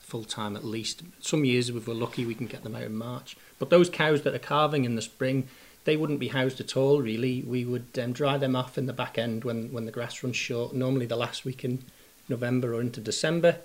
full 0.00 0.24
time 0.24 0.56
at 0.56 0.64
least. 0.64 1.02
Some 1.20 1.44
years, 1.44 1.68
if 1.68 1.86
we're 1.86 1.94
lucky, 1.94 2.24
we 2.24 2.34
can 2.34 2.46
get 2.46 2.64
them 2.64 2.74
out 2.74 2.82
in 2.82 2.96
March. 2.96 3.36
But 3.58 3.70
those 3.70 3.90
cows 3.90 4.22
that 4.22 4.34
are 4.34 4.40
calving 4.40 4.84
in 4.84 4.96
the 4.96 5.02
spring, 5.02 5.48
they 5.84 5.96
wouldn't 5.96 6.18
be 6.18 6.28
housed 6.28 6.60
at 6.60 6.76
all, 6.76 7.00
really. 7.00 7.42
We 7.42 7.64
would 7.64 7.98
um, 8.02 8.12
dry 8.12 8.38
them 8.38 8.56
off 8.56 8.78
in 8.78 8.86
the 8.86 8.92
back 8.92 9.18
end 9.18 9.44
when, 9.44 9.72
when 9.72 9.84
the 9.84 9.92
grass 9.92 10.22
runs 10.22 10.36
short, 10.36 10.74
normally 10.74 11.06
the 11.06 11.16
last 11.16 11.44
week 11.44 11.64
in 11.64 11.84
November 12.28 12.74
or 12.74 12.80
into 12.80 13.00
December. 13.00 13.56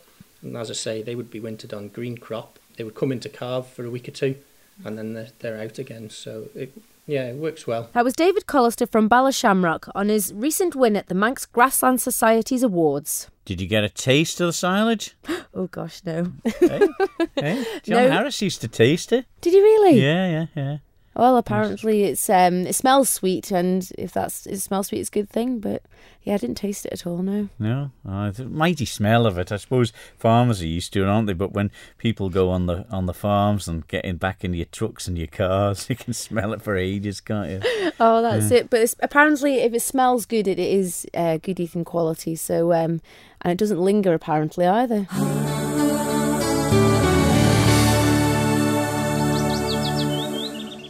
And 0.41 0.58
as 0.58 0.69
I 0.69 0.73
say, 0.73 1.01
they 1.01 1.15
would 1.15 1.32
be 1.32 1.39
wintered 1.39 1.73
on 1.73 1.88
green 1.88 2.17
crop. 2.17 2.60
They 2.75 2.84
would 2.84 2.95
come 2.95 3.12
into 3.12 3.30
calve 3.30 3.67
for 3.67 3.86
a 3.86 3.89
week 3.89 4.08
or 4.08 4.12
two, 4.12 4.36
and 4.84 4.97
then 4.97 5.13
they're, 5.13 5.30
they're 5.39 5.62
out 5.62 5.80
again. 5.80 6.10
So, 6.10 6.49
it, 6.56 6.73
yeah, 7.06 7.28
it 7.28 7.36
works 7.38 7.66
well. 7.68 7.89
That 7.94 8.04
was 8.04 8.13
David 8.13 8.46
Collister 8.46 8.89
from 8.89 9.10
Ballashamrock 9.10 9.89
on 9.96 10.10
his 10.10 10.34
recent 10.34 10.76
win 10.76 10.96
at 10.96 11.08
the 11.08 11.16
Manx 11.16 11.46
Grassland 11.46 12.02
Society's 12.02 12.63
Awards. 12.63 13.30
Did 13.46 13.60
you 13.60 13.68
get 13.68 13.84
a 13.84 13.89
taste 13.89 14.39
of 14.42 14.48
the 14.48 14.54
silage? 14.54 15.16
Oh 15.56 15.68
gosh, 15.68 16.02
no. 16.04 16.32
hey, 16.46 16.52
eh? 16.62 16.88
eh? 17.08 17.18
hey, 17.36 17.66
John 17.84 17.98
No. 18.06 18.10
Harris 18.10 18.42
used 18.42 18.62
to 18.62 18.68
taste 18.68 19.12
it. 19.13 19.26
Did 19.39 19.54
you 19.54 19.62
really? 19.62 20.02
Yeah, 20.02 20.28
yeah, 20.28 20.46
yeah. 20.56 20.78
Well, 21.15 21.38
apparently 21.38 22.04
it's 22.04 22.30
um 22.30 22.65
it 22.65 22.73
smells 22.73 23.10
sweet, 23.10 23.52
and 23.52 23.89
if 23.97 24.13
that's 24.13 24.47
it 24.47 24.60
smells 24.60 24.88
sweet, 24.88 24.99
it's 24.99 25.10
a 25.10 25.12
good 25.12 25.30
thing. 25.30 25.60
But 25.60 25.84
yeah, 26.23 26.36
I 26.36 26.38
didn't 26.38 26.56
taste 26.56 26.86
it 26.86 26.93
at 26.93 27.06
all. 27.06 27.21
No. 27.21 27.49
No, 27.60 27.91
oh, 28.08 28.32
the 28.32 28.45
mighty 28.45 28.86
smell 28.86 29.26
of 29.26 29.38
it. 29.38 29.52
I 29.52 29.58
suppose 29.58 29.93
farmers 30.17 30.62
are 30.62 30.67
used 30.67 30.93
to 30.93 31.04
it, 31.04 31.08
aren't 31.08 31.28
they? 31.28 31.34
But 31.34 31.52
when 31.52 31.69
people 31.97 32.30
go 32.30 32.49
on 32.49 32.65
the 32.65 32.86
on 32.89 33.06
the 33.06 33.13
farms 33.13 33.67
and 33.67 33.88
get 33.88 34.06
in 34.06 34.17
back 34.17 34.43
into 34.43 34.58
your 34.58 34.65
trucks 34.65 35.08
and 35.08 35.17
your 35.17 35.28
cars, 35.28 35.88
you 35.89 35.95
can 35.95 36.13
smell 36.13 36.54
it 36.54 36.62
for 36.62 36.76
ages, 36.76 37.21
can't 37.21 37.49
you? 37.49 37.91
Oh, 37.99 38.21
that's 38.21 38.49
it. 38.52 38.69
But 38.69 38.82
it's, 38.82 38.95
apparently, 39.02 39.60
if 39.60 39.73
it 39.73 39.82
smells 39.82 40.26
good, 40.26 40.47
it 40.47 40.60
is 40.60 41.06
uh, 41.13 41.38
good 41.38 41.60
eating 41.60 41.86
quality. 41.86 42.36
So 42.36 42.73
um, 42.73 43.02
and 43.41 43.52
it 43.52 43.58
doesn't 43.58 43.80
linger 43.80 44.13
apparently 44.13 44.65
either. 44.65 45.08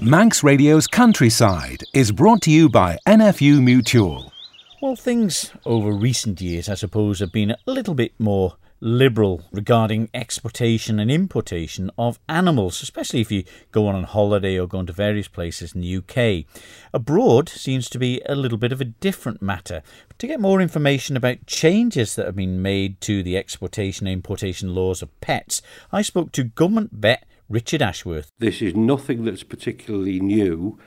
Manx 0.05 0.43
Radio's 0.43 0.85
Countryside 0.85 1.81
is 1.93 2.11
brought 2.11 2.41
to 2.41 2.51
you 2.51 2.67
by 2.67 2.97
NFU 3.07 3.63
Mutual. 3.63 4.33
Well, 4.81 4.97
things 4.97 5.51
over 5.65 5.93
recent 5.93 6.41
years, 6.41 6.67
I 6.67 6.73
suppose, 6.73 7.19
have 7.19 7.31
been 7.31 7.51
a 7.51 7.57
little 7.71 7.93
bit 7.93 8.11
more 8.19 8.57
liberal 8.81 9.43
regarding 9.53 10.09
exportation 10.13 10.99
and 10.99 11.09
importation 11.09 11.89
of 11.97 12.19
animals, 12.27 12.83
especially 12.83 13.21
if 13.21 13.31
you 13.31 13.45
go 13.71 13.87
on 13.87 14.03
holiday 14.03 14.59
or 14.59 14.67
go 14.67 14.81
into 14.81 14.91
various 14.91 15.29
places 15.29 15.73
in 15.73 15.79
the 15.79 15.95
UK. 15.95 16.45
Abroad 16.93 17.47
seems 17.47 17.89
to 17.89 17.97
be 17.97 18.21
a 18.25 18.35
little 18.35 18.57
bit 18.57 18.73
of 18.73 18.81
a 18.81 18.85
different 18.85 19.41
matter. 19.41 19.83
To 20.17 20.27
get 20.27 20.41
more 20.41 20.59
information 20.59 21.15
about 21.15 21.47
changes 21.47 22.15
that 22.15 22.25
have 22.25 22.35
been 22.35 22.61
made 22.61 22.99
to 23.01 23.23
the 23.23 23.37
exportation 23.37 24.05
and 24.05 24.13
importation 24.15 24.75
laws 24.75 25.01
of 25.01 25.21
pets, 25.21 25.61
I 25.93 26.01
spoke 26.01 26.33
to 26.33 26.43
government 26.43 26.91
vet 26.91 27.23
Richard 27.49 27.82
Ashworth. 27.82 28.32
This 28.39 28.62
is 28.62 28.73
nothing 28.73 29.25
that's 29.25 29.43
particularly 29.43 30.21
new. 30.21 30.79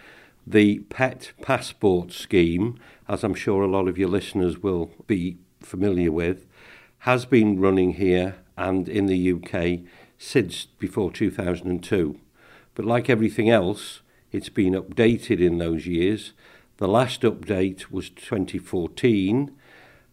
The 0.47 0.79
pet 0.89 1.33
passport 1.43 2.13
scheme, 2.13 2.79
as 3.07 3.23
I'm 3.23 3.35
sure 3.35 3.63
a 3.63 3.69
lot 3.69 3.89
of 3.89 3.99
your 3.99 4.09
listeners 4.09 4.63
will 4.63 4.91
be 5.07 5.37
familiar 5.61 6.11
with, 6.11 6.47
has 7.01 7.27
been 7.27 7.61
running 7.61 7.95
here 7.95 8.37
and 8.57 8.89
in 8.89 9.05
the 9.05 9.33
UK 9.33 9.87
since 10.17 10.65
before 10.79 11.13
2002. 11.13 12.19
But 12.75 12.87
like 12.87 13.11
everything 13.11 13.51
else, 13.51 14.01
it's 14.33 14.49
been 14.49 14.73
updated 14.73 15.41
in 15.41 15.59
those 15.59 15.87
years. 15.87 16.33
The 16.79 16.89
last 16.89 17.21
update 17.21 17.91
was 17.91 18.09
2014. 18.09 19.55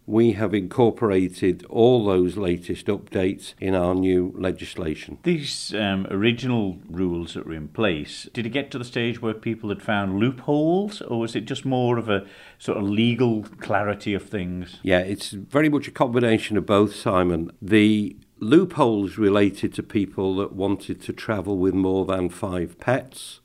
We 0.06 0.34
have 0.34 0.54
incorporated 0.54 1.66
all 1.70 2.06
those 2.06 2.36
latest 2.36 2.88
updates 2.88 3.54
in 3.60 3.74
our 3.74 3.96
new 3.96 4.34
legislation. 4.38 5.18
These 5.24 5.74
um, 5.74 6.08
original 6.10 6.80
rules 6.90 7.36
that 7.36 7.46
were 7.46 7.54
in 7.54 7.70
place, 7.70 8.28
did 8.34 8.46
it 8.46 8.50
get 8.50 8.70
to 8.72 8.78
the 8.78 8.84
stage 8.84 9.22
where 9.22 9.34
people 9.34 9.70
had 9.70 9.82
found 9.82 10.20
loopholes, 10.20 11.02
or 11.02 11.20
was 11.20 11.36
it 11.36 11.46
just 11.46 11.64
more 11.64 11.98
of 11.98 12.10
a 12.10 12.26
sort 12.60 12.78
of 12.78 12.84
legal 12.84 13.44
clarity 13.44 14.14
of 14.14 14.24
things? 14.24 14.80
Yeah, 14.84 15.00
it's 15.00 15.32
very 15.32 15.70
much 15.70 15.88
a 15.88 15.92
combination 15.92 16.58
of 16.58 16.66
both, 16.66 16.94
Simon. 16.96 17.52
The 17.62 18.18
loopholes 18.40 19.18
related 19.18 19.74
to 19.76 19.84
people 19.84 20.36
that 20.36 20.54
wanted 20.54 21.02
to 21.04 21.14
travel 21.14 21.58
with 21.58 21.74
more 21.74 22.06
than 22.06 22.28
five 22.30 22.78
pets. 22.78 23.40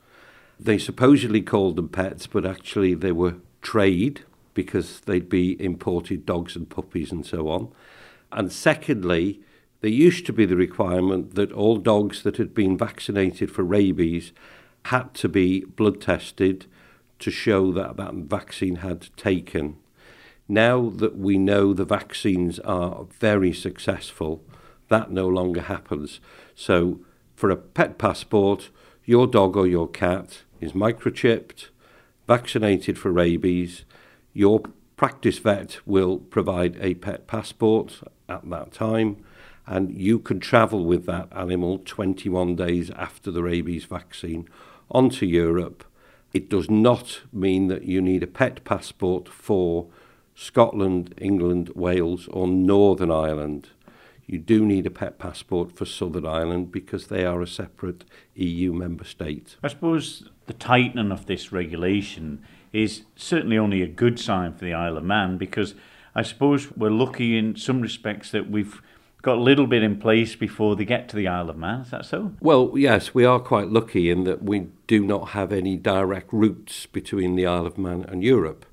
They 0.59 0.79
supposedly 0.79 1.40
called 1.40 1.77
them 1.77 1.88
pets, 1.88 2.27
but 2.27 2.44
actually 2.44 2.94
they 2.94 3.12
were 3.12 3.37
trade 3.62 4.25
because 4.62 5.01
they'd 5.07 5.29
be 5.29 5.57
imported 5.62 6.27
dogs 6.27 6.57
and 6.57 6.68
puppies 6.68 7.12
and 7.12 7.25
so 7.25 7.49
on. 7.49 7.68
And 8.33 8.53
secondly, 8.53 9.40
there 9.81 10.03
used 10.07 10.27
to 10.27 10.33
be 10.33 10.47
the 10.47 10.57
requirement 10.66 11.37
that 11.37 11.53
all 11.53 11.77
dogs 11.77 12.23
that 12.25 12.38
had 12.38 12.53
been 12.55 12.77
vaccinated 12.77 13.51
for 13.53 13.62
rabies 13.62 14.33
had 14.87 15.14
to 15.14 15.29
be 15.29 15.61
blood 15.61 16.01
tested 16.01 16.66
to 17.21 17.31
show 17.31 17.73
that 17.73 17.97
that 17.97 18.14
vaccine 18.14 18.77
had 18.77 19.01
taken. 19.16 19.77
Now 20.49 20.90
that 21.03 21.16
we 21.16 21.38
know 21.38 21.73
the 21.73 21.85
vaccines 21.85 22.59
are 22.61 23.07
very 23.21 23.53
successful, 23.53 24.42
that 24.88 25.12
no 25.12 25.29
longer 25.29 25.62
happens. 25.62 26.21
So 26.57 26.99
For 27.38 27.51
a 27.51 27.57
pet 27.77 27.99
passport, 27.99 28.71
your 29.05 29.29
dog 29.29 29.57
or 29.57 29.68
your 29.68 29.87
cat 29.87 30.42
is 30.61 30.73
microchipped, 30.73 31.68
vaccinated 32.27 32.99
for 32.99 33.12
rabies. 33.12 33.85
Your 34.33 34.62
practice 34.97 35.38
vet 35.38 35.79
will 35.87 36.19
provide 36.19 36.77
a 36.81 36.95
pet 36.95 37.27
passport 37.27 38.01
at 38.29 38.49
that 38.51 38.73
time, 38.73 39.25
and 39.67 39.97
you 39.97 40.19
can 40.19 40.41
travel 40.41 40.85
with 40.85 41.07
that 41.07 41.29
animal 41.33 41.79
21 41.85 42.57
days 42.57 42.91
after 42.91 43.31
the 43.31 43.43
rabies 43.43 43.85
vaccine 43.85 44.49
onto 44.91 45.27
Europe. 45.27 45.85
It 46.33 46.51
does 46.51 46.69
not 46.69 47.21
mean 47.33 47.69
that 47.69 47.85
you 47.85 48.03
need 48.03 48.23
a 48.23 48.27
pet 48.27 48.64
passport 48.64 49.29
for 49.29 49.87
Scotland, 50.35 51.14
England, 51.19 51.71
Wales, 51.75 52.29
or 52.29 52.47
Northern 52.47 53.11
Ireland. 53.11 53.71
You 54.27 54.38
do 54.38 54.64
need 54.64 54.87
a 54.87 54.91
pet 54.91 55.19
passport 55.19 55.73
for 55.73 55.87
Southern 55.87 56.27
Ireland 56.27 56.71
because 56.71 57.07
they 57.07 57.25
are 57.25 57.41
a 57.41 57.47
separate 57.47 58.05
EU 58.35 58.75
member 58.75 59.05
state. 59.05 59.57
I 59.62 59.69
suppose 59.69 60.29
the 60.47 60.53
tightening 60.53 61.11
of 61.11 61.27
this 61.27 61.51
regulation 61.51 62.45
is 62.73 63.03
certainly 63.17 63.59
only 63.59 63.83
a 63.83 63.87
good 63.87 64.19
sign 64.19 64.53
for 64.53 64.65
the 64.65 64.75
Isle 64.75 64.97
of 64.97 65.05
Man 65.05 65.39
because 65.39 65.75
I 66.15 66.23
suppose 66.23 66.71
we're 66.77 66.91
lucky 66.91 67.39
in 67.39 67.57
some 67.57 67.81
respects 67.81 68.31
that 68.33 68.51
we've 68.51 68.83
got 69.23 69.39
a 69.39 69.41
little 69.41 69.67
bit 69.67 69.83
in 69.83 69.99
place 69.99 70.37
before 70.37 70.77
they 70.77 70.85
get 70.85 71.09
to 71.09 71.17
the 71.17 71.29
Isle 71.29 71.51
of 71.51 71.57
Man. 71.57 71.81
Is 71.81 71.91
that 71.91 72.07
so? 72.07 72.33
Well, 72.41 72.73
yes, 72.77 73.15
we 73.15 73.25
are 73.25 73.41
quite 73.41 73.69
lucky 73.69 74.11
in 74.11 74.25
that 74.25 74.43
we 74.43 74.69
do 74.87 75.05
not 75.05 75.31
have 75.31 75.53
any 75.53 75.77
direct 75.77 76.33
routes 76.33 76.87
between 76.87 77.37
the 77.37 77.47
Isle 77.47 77.67
of 77.67 77.79
Man 77.79 78.05
and 78.09 78.23
Europe. 78.23 78.65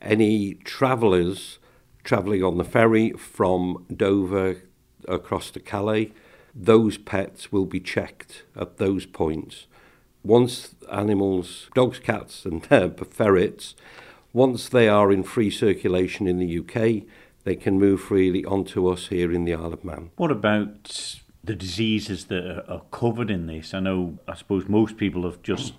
Any 0.00 0.54
travellers 0.54 1.58
travelling 2.04 2.42
on 2.42 2.56
the 2.56 2.64
ferry 2.64 3.10
from 3.12 3.84
Dover 3.94 4.62
across 5.08 5.50
to 5.52 5.60
Calais, 5.60 6.12
those 6.54 6.96
pets 6.96 7.52
will 7.52 7.66
be 7.66 7.80
checked 7.80 8.44
at 8.54 8.78
those 8.78 9.04
points. 9.04 9.66
Once 10.26 10.74
animals, 10.90 11.68
dogs, 11.74 11.98
cats, 12.00 12.44
and 12.44 12.66
uh, 12.72 12.88
ferrets, 13.10 13.74
once 14.32 14.68
they 14.68 14.88
are 14.88 15.12
in 15.12 15.22
free 15.22 15.50
circulation 15.50 16.26
in 16.26 16.38
the 16.38 16.58
UK, 16.58 17.06
they 17.44 17.54
can 17.54 17.78
move 17.78 18.00
freely 18.00 18.44
onto 18.44 18.88
us 18.88 19.06
here 19.06 19.32
in 19.32 19.44
the 19.44 19.54
Isle 19.54 19.72
of 19.72 19.84
Man. 19.84 20.10
What 20.16 20.32
about 20.32 21.20
the 21.44 21.54
diseases 21.54 22.24
that 22.24 22.64
are 22.68 22.82
covered 22.90 23.30
in 23.30 23.46
this? 23.46 23.72
I 23.72 23.78
know, 23.78 24.18
I 24.26 24.34
suppose 24.34 24.68
most 24.68 24.96
people 24.96 25.22
have 25.22 25.42
just 25.42 25.74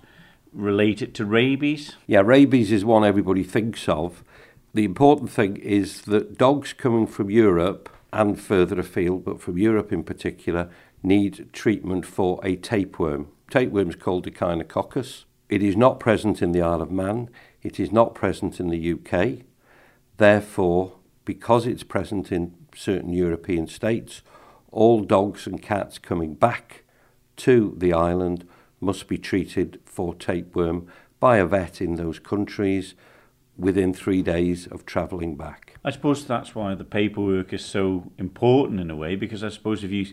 related 0.52 1.14
to 1.16 1.26
rabies. 1.26 1.96
Yeah, 2.06 2.20
rabies 2.20 2.72
is 2.72 2.86
one 2.86 3.04
everybody 3.04 3.44
thinks 3.44 3.86
of. 3.86 4.24
The 4.72 4.84
important 4.84 5.30
thing 5.30 5.56
is 5.56 6.02
that 6.02 6.38
dogs 6.38 6.72
coming 6.72 7.06
from 7.06 7.30
Europe 7.30 7.90
and 8.14 8.40
further 8.40 8.80
afield, 8.80 9.24
but 9.24 9.42
from 9.42 9.58
Europe 9.58 9.92
in 9.92 10.04
particular, 10.04 10.70
need 11.02 11.50
treatment 11.52 12.06
for 12.06 12.40
a 12.42 12.56
tapeworm. 12.56 13.28
Tapeworm 13.50 13.88
is 13.88 13.96
called 13.96 14.26
Echinococcus. 14.26 15.24
It 15.48 15.62
is 15.62 15.76
not 15.76 15.98
present 15.98 16.42
in 16.42 16.52
the 16.52 16.60
Isle 16.60 16.82
of 16.82 16.90
Man. 16.90 17.30
It 17.62 17.80
is 17.80 17.90
not 17.90 18.14
present 18.14 18.60
in 18.60 18.68
the 18.68 18.92
UK. 18.92 19.46
Therefore, 20.18 20.92
because 21.24 21.66
it's 21.66 21.82
present 21.82 22.30
in 22.30 22.54
certain 22.74 23.12
European 23.12 23.66
states, 23.66 24.22
all 24.70 25.02
dogs 25.02 25.46
and 25.46 25.62
cats 25.62 25.98
coming 25.98 26.34
back 26.34 26.84
to 27.36 27.74
the 27.78 27.92
island 27.92 28.46
must 28.80 29.08
be 29.08 29.16
treated 29.16 29.80
for 29.86 30.14
tapeworm 30.14 30.86
by 31.18 31.38
a 31.38 31.46
vet 31.46 31.80
in 31.80 31.94
those 31.94 32.18
countries 32.18 32.94
within 33.56 33.92
three 33.92 34.22
days 34.22 34.66
of 34.66 34.84
travelling 34.84 35.36
back. 35.36 35.74
I 35.84 35.90
suppose 35.90 36.24
that's 36.24 36.54
why 36.54 36.74
the 36.74 36.84
paperwork 36.84 37.52
is 37.52 37.64
so 37.64 38.12
important 38.18 38.78
in 38.78 38.90
a 38.90 38.96
way, 38.96 39.16
because 39.16 39.42
I 39.42 39.48
suppose 39.48 39.82
if 39.82 39.90
you 39.90 40.06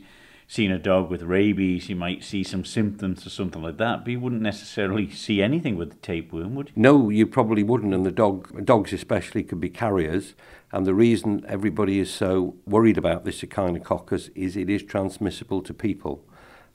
seen 0.47 0.71
a 0.71 0.77
dog 0.77 1.10
with 1.10 1.23
rabies, 1.23 1.89
you 1.89 1.95
might 1.95 2.23
see 2.23 2.43
some 2.43 2.63
symptoms 2.63 3.25
or 3.25 3.29
something 3.29 3.62
like 3.62 3.77
that, 3.77 4.03
but 4.03 4.12
you 4.12 4.19
wouldn't 4.19 4.41
necessarily 4.41 5.10
see 5.10 5.41
anything 5.41 5.75
with 5.75 5.89
the 5.89 5.95
tapeworm, 5.97 6.55
would 6.55 6.67
you? 6.69 6.73
No, 6.75 7.10
you 7.10 7.25
probably 7.25 7.63
wouldn't, 7.63 7.93
and 7.93 8.05
the 8.05 8.12
dog, 8.12 8.65
dogs 8.65 8.93
especially, 8.93 9.43
could 9.43 9.60
be 9.60 9.69
carriers. 9.69 10.36
And 10.71 10.86
the 10.86 10.93
reason 10.93 11.43
everybody 11.47 11.99
is 11.99 12.13
so 12.13 12.55
worried 12.65 12.97
about 12.97 13.25
this 13.25 13.41
echinococcus 13.41 14.29
is 14.36 14.55
it 14.55 14.69
is 14.69 14.84
transmissible 14.84 15.62
to 15.63 15.73
people 15.73 16.27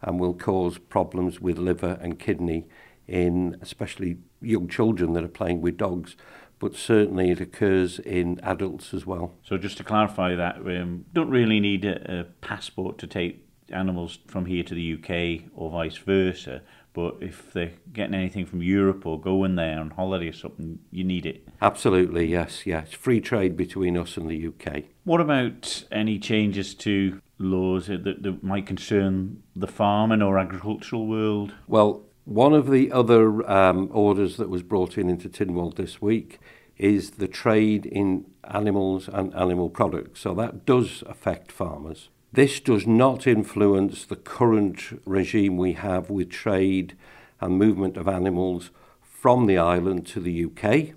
and 0.03 0.19
will 0.19 0.35
cause 0.35 0.79
problems 0.79 1.41
with 1.41 1.59
liver 1.59 1.99
and 2.01 2.19
kidney 2.19 2.67
in 3.07 3.57
especially 3.61 4.19
young 4.41 4.69
children 4.69 5.13
that 5.13 5.25
are 5.25 5.29
playing 5.29 5.61
with 5.61 5.77
dogs 5.77 6.17
but 6.61 6.77
certainly 6.77 7.31
it 7.31 7.41
occurs 7.41 7.99
in 8.01 8.39
adults 8.43 8.93
as 8.93 9.07
well. 9.07 9.35
So 9.43 9.57
just 9.57 9.79
to 9.79 9.85
clarify 9.85 10.37
that, 10.37 10.57
um, 10.59 11.07
don't 11.13 11.31
really 11.31 11.59
need 11.59 11.87
a, 11.87 12.21
a 12.21 12.25
passport 12.25 12.99
to 12.99 13.07
take 13.07 13.50
animals 13.73 14.19
from 14.27 14.47
here 14.47 14.63
to 14.63 14.75
the 14.75 14.95
UK 14.95 15.51
or 15.55 15.71
vice 15.71 15.97
versa. 15.97 16.63
But 16.93 17.19
if 17.21 17.53
they're 17.53 17.73
getting 17.93 18.15
anything 18.15 18.47
from 18.47 18.63
Europe 18.63 19.07
or 19.07 19.21
going 19.21 19.55
there 19.55 19.79
on 19.79 19.91
holiday 19.91 20.29
or 20.29 20.33
something, 20.33 20.81
you 20.91 21.05
need 21.05 21.25
it. 21.25 21.47
Absolutely, 21.63 22.27
yes, 22.27 22.67
yes. 22.67 22.93
Free 22.93 23.21
trade 23.21 23.57
between 23.57 23.97
us 23.97 24.17
and 24.17 24.29
the 24.29 24.49
UK. 24.49 24.85
What 25.05 25.21
about 25.21 25.85
any 25.93 26.19
changes 26.19 26.75
to 26.77 27.21
laws 27.39 27.87
that, 27.87 28.05
that 28.05 28.43
might 28.43 28.67
concern 28.67 29.43
the 29.55 29.69
farming 29.69 30.21
or 30.21 30.39
agricultural 30.39 31.07
world? 31.07 31.55
Well, 31.69 32.03
one 32.25 32.53
of 32.53 32.71
the 32.71 32.91
other 32.93 33.49
um, 33.51 33.89
orders 33.93 34.37
that 34.37 34.51
was 34.51 34.63
brought 34.63 34.99
in 34.99 35.09
into 35.09 35.29
Tynwald 35.29 35.77
this 35.77 36.03
week 36.03 36.39
is 36.77 37.13
the 37.13 37.29
trade 37.29 37.87
in 37.87 38.25
animals 38.45 39.09
and 39.09 39.35
animal 39.35 39.69
products. 39.69 40.21
So 40.21 40.35
that 40.35 40.65
does 40.65 41.05
affect 41.07 41.53
farmers. 41.53 42.09
This 42.33 42.61
does 42.61 42.87
not 42.87 43.27
influence 43.27 44.05
the 44.05 44.15
current 44.15 45.01
regime 45.05 45.57
we 45.57 45.73
have 45.73 46.11
with 46.11 46.31
trade 46.31 46.97
and 47.41 47.59
movement 47.59 47.97
of 47.97 48.07
animals 48.07 48.71
from 49.03 49.47
the 49.47 49.59
island 49.59 50.07
to 50.09 50.21
the 50.21 50.45
UK 50.45 50.95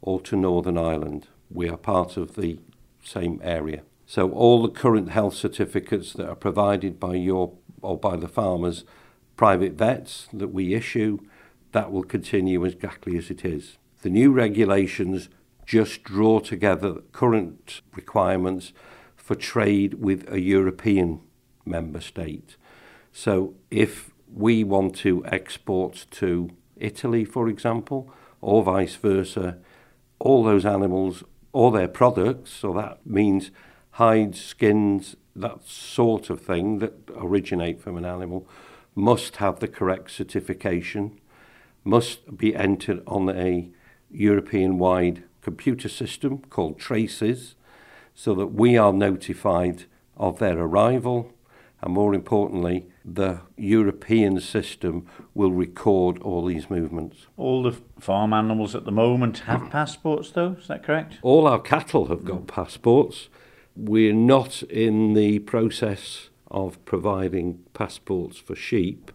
or 0.00 0.20
to 0.22 0.34
Northern 0.34 0.76
Ireland. 0.76 1.28
We 1.50 1.68
are 1.68 1.76
part 1.76 2.16
of 2.16 2.34
the 2.34 2.58
same 3.04 3.40
area. 3.44 3.82
So 4.06 4.32
all 4.32 4.60
the 4.60 4.70
current 4.70 5.10
health 5.10 5.34
certificates 5.34 6.12
that 6.14 6.28
are 6.28 6.34
provided 6.34 6.98
by 6.98 7.14
your 7.14 7.52
or 7.80 7.96
by 7.96 8.16
the 8.16 8.28
farmers, 8.28 8.84
private 9.36 9.74
vets 9.74 10.28
that 10.32 10.48
we 10.48 10.74
issue, 10.74 11.18
that 11.70 11.92
will 11.92 12.02
continue 12.02 12.64
exactly 12.64 13.16
as 13.16 13.30
it 13.30 13.44
is. 13.44 13.78
The 14.02 14.10
new 14.10 14.32
regulations 14.32 15.28
just 15.64 16.02
draw 16.02 16.40
together 16.40 17.02
current 17.12 17.82
requirements 17.94 18.72
for 19.22 19.36
trade 19.36 19.94
with 19.94 20.30
a 20.30 20.40
European 20.40 21.20
member 21.64 22.00
state. 22.00 22.56
So 23.12 23.54
if 23.70 24.10
we 24.34 24.64
want 24.64 24.96
to 24.96 25.24
export 25.26 26.06
to 26.10 26.50
Italy, 26.76 27.24
for 27.24 27.48
example, 27.48 28.12
or 28.40 28.64
vice 28.64 28.96
versa, 28.96 29.58
all 30.18 30.42
those 30.42 30.66
animals 30.66 31.22
or 31.52 31.70
their 31.70 31.86
products, 31.86 32.50
so 32.50 32.72
that 32.72 33.06
means 33.06 33.52
hides, 33.92 34.40
skins, 34.40 35.14
that 35.36 35.68
sort 35.68 36.28
of 36.28 36.40
thing 36.40 36.80
that 36.80 36.94
originate 37.16 37.80
from 37.80 37.96
an 37.96 38.04
animal, 38.04 38.48
must 38.96 39.36
have 39.36 39.60
the 39.60 39.68
correct 39.68 40.10
certification, 40.10 41.20
must 41.84 42.36
be 42.36 42.56
entered 42.56 43.02
on 43.06 43.28
a 43.28 43.70
European 44.10 44.78
wide 44.78 45.22
computer 45.42 45.88
system 45.88 46.38
called 46.50 46.78
Traces, 46.78 47.54
so 48.14 48.34
that 48.34 48.48
we 48.48 48.76
are 48.76 48.92
notified 48.92 49.84
of 50.16 50.38
their 50.38 50.58
arrival 50.58 51.32
and 51.82 51.92
more 51.92 52.14
importantly, 52.14 52.86
the 53.04 53.40
European 53.56 54.38
system 54.40 55.04
will 55.34 55.50
record 55.50 56.18
all 56.18 56.46
these 56.46 56.70
movements. 56.70 57.26
All 57.36 57.64
the 57.64 57.76
farm 57.98 58.32
animals 58.32 58.76
at 58.76 58.84
the 58.84 58.92
moment 58.92 59.40
have 59.40 59.68
passports, 59.70 60.30
though, 60.30 60.56
is 60.60 60.68
that 60.68 60.84
correct? 60.84 61.18
All 61.22 61.48
our 61.48 61.58
cattle 61.58 62.06
have 62.06 62.24
got 62.24 62.46
passports. 62.46 63.28
We're 63.74 64.14
not 64.14 64.62
in 64.64 65.14
the 65.14 65.40
process 65.40 66.28
of 66.48 66.82
providing 66.84 67.58
passports 67.74 68.38
for 68.38 68.54
sheep. 68.54 69.10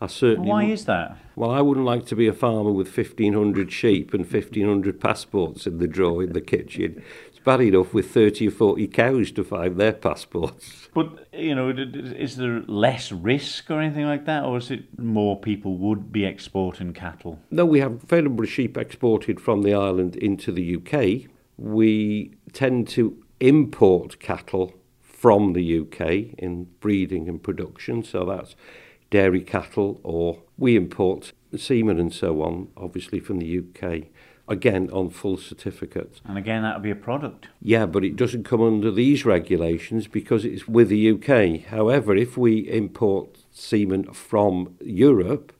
I 0.00 0.06
certainly 0.06 0.48
Why 0.48 0.64
is 0.64 0.84
that? 0.84 1.18
Well, 1.34 1.50
I 1.50 1.60
wouldn't 1.60 1.84
like 1.84 2.06
to 2.06 2.16
be 2.16 2.28
a 2.28 2.32
farmer 2.32 2.70
with 2.70 2.96
1,500 2.96 3.72
sheep 3.72 4.14
and 4.14 4.22
1,500 4.24 5.00
passports 5.00 5.66
in 5.66 5.78
the 5.78 5.88
drawer 5.88 6.22
in 6.22 6.32
the 6.32 6.40
kitchen. 6.40 7.02
Bad 7.48 7.62
enough 7.62 7.94
with 7.94 8.10
30 8.10 8.48
or 8.48 8.50
40 8.50 8.86
cows 8.88 9.30
to 9.32 9.42
find 9.42 9.78
their 9.78 9.94
passports. 9.94 10.90
But, 10.92 11.28
you 11.32 11.54
know, 11.54 11.70
is 11.70 12.36
there 12.36 12.60
less 12.66 13.10
risk 13.10 13.70
or 13.70 13.80
anything 13.80 14.04
like 14.04 14.26
that, 14.26 14.44
or 14.44 14.58
is 14.58 14.70
it 14.70 14.98
more 14.98 15.40
people 15.40 15.78
would 15.78 16.12
be 16.12 16.26
exporting 16.26 16.92
cattle? 16.92 17.38
No, 17.50 17.64
we 17.64 17.80
have 17.80 18.04
a 18.04 18.06
fair 18.06 18.20
number 18.20 18.44
of 18.44 18.50
sheep 18.50 18.76
exported 18.76 19.40
from 19.40 19.62
the 19.62 19.72
island 19.72 20.14
into 20.16 20.52
the 20.52 20.76
UK. 20.76 21.30
We 21.56 22.34
tend 22.52 22.86
to 22.88 23.16
import 23.40 24.20
cattle 24.20 24.74
from 25.00 25.54
the 25.54 25.78
UK 25.78 26.34
in 26.36 26.64
breeding 26.80 27.30
and 27.30 27.42
production, 27.42 28.02
so 28.02 28.26
that's 28.26 28.56
dairy 29.08 29.40
cattle, 29.40 30.02
or 30.02 30.42
we 30.58 30.76
import 30.76 31.32
semen 31.56 31.98
and 31.98 32.12
so 32.12 32.42
on, 32.42 32.68
obviously 32.76 33.20
from 33.20 33.38
the 33.38 33.60
UK, 33.60 34.08
again 34.48 34.88
on 34.90 35.10
full 35.10 35.36
certificates. 35.36 36.20
And 36.24 36.38
again, 36.38 36.62
that 36.62 36.76
would 36.76 36.82
be 36.82 36.90
a 36.90 36.96
product. 36.96 37.48
Yeah, 37.60 37.86
but 37.86 38.04
it 38.04 38.16
doesn't 38.16 38.44
come 38.44 38.62
under 38.62 38.90
these 38.90 39.24
regulations 39.24 40.06
because 40.06 40.44
it's 40.44 40.66
with 40.66 40.88
the 40.88 41.10
UK. 41.10 41.66
However, 41.66 42.16
if 42.16 42.36
we 42.36 42.68
import 42.68 43.38
semen 43.52 44.04
from 44.12 44.74
Europe, 44.80 45.52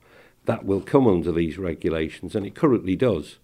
that 0.47 0.65
will 0.65 0.81
come 0.81 1.07
under 1.07 1.31
these 1.31 1.59
regulations, 1.59 2.35
and 2.35 2.47
it 2.47 2.55
currently 2.55 2.97
does. 2.97 3.39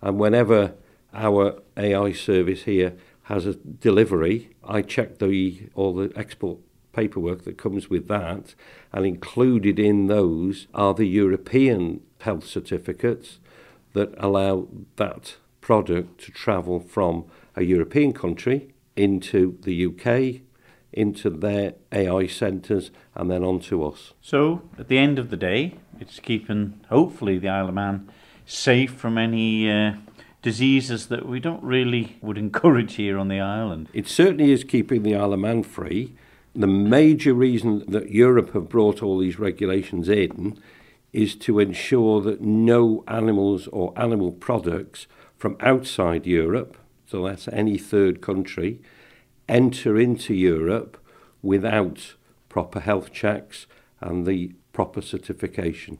And 0.00 0.18
whenever 0.18 0.74
our 1.12 1.60
AI 1.76 2.12
service 2.12 2.62
here 2.62 2.96
has 3.24 3.46
a 3.46 3.54
delivery, 3.54 4.50
I 4.62 4.82
check 4.82 5.18
the 5.18 5.68
all 5.74 5.94
the 5.94 6.12
export 6.14 6.58
paperwork 6.92 7.42
that 7.42 7.58
comes 7.58 7.90
with 7.90 8.06
that, 8.06 8.54
and 8.92 9.04
included 9.04 9.80
in 9.80 10.06
those 10.06 10.68
are 10.74 10.94
the 10.94 11.06
European 11.06 12.02
health 12.20 12.46
certificates 12.46 13.40
that 13.94 14.14
allow 14.18 14.68
that 14.96 15.36
product 15.60 16.20
to 16.20 16.30
travel 16.30 16.78
from 16.78 17.24
a 17.56 17.64
European 17.64 18.12
country 18.12 18.74
into 18.96 19.58
the 19.62 19.86
UK, 19.86 20.42
into 20.92 21.30
their 21.30 21.74
AI 21.90 22.26
centres, 22.26 22.90
and 23.14 23.30
then 23.30 23.42
on 23.42 23.58
to 23.60 23.84
us. 23.84 24.12
So, 24.20 24.62
at 24.78 24.88
the 24.88 24.98
end 24.98 25.18
of 25.18 25.30
the 25.30 25.36
day, 25.36 25.78
it's 25.98 26.20
keeping, 26.20 26.80
hopefully, 26.90 27.38
the 27.38 27.48
Isle 27.48 27.68
of 27.68 27.74
Man 27.74 28.10
safe 28.46 28.92
from 28.92 29.16
any 29.16 29.70
uh, 29.70 29.94
diseases 30.42 31.06
that 31.06 31.26
we 31.26 31.40
don't 31.40 31.62
really 31.62 32.16
would 32.20 32.38
encourage 32.46 32.94
here 32.94 33.18
on 33.18 33.28
the 33.28 33.40
island. 33.40 33.88
It 33.92 34.06
certainly 34.08 34.52
is 34.52 34.64
keeping 34.64 35.02
the 35.02 35.16
Isle 35.16 35.32
of 35.32 35.40
Man 35.40 35.62
free. 35.62 36.14
The 36.54 36.66
major 36.68 37.34
reason 37.34 37.84
that 37.90 38.10
Europe 38.10 38.52
have 38.52 38.68
brought 38.68 39.02
all 39.02 39.18
these 39.18 39.40
regulations 39.40 40.08
in 40.08 40.56
is 41.14 41.36
to 41.36 41.60
ensure 41.60 42.20
that 42.20 42.40
no 42.40 43.04
animals 43.06 43.68
or 43.68 43.92
animal 43.96 44.32
products 44.32 45.06
from 45.38 45.56
outside 45.60 46.26
Europe, 46.26 46.76
so 47.06 47.24
that's 47.24 47.46
any 47.48 47.78
third 47.78 48.20
country, 48.20 48.82
enter 49.48 49.96
into 49.96 50.34
Europe 50.34 50.98
without 51.40 52.14
proper 52.48 52.80
health 52.80 53.12
checks 53.12 53.66
and 54.00 54.26
the 54.26 54.52
proper 54.72 55.00
certification. 55.00 55.98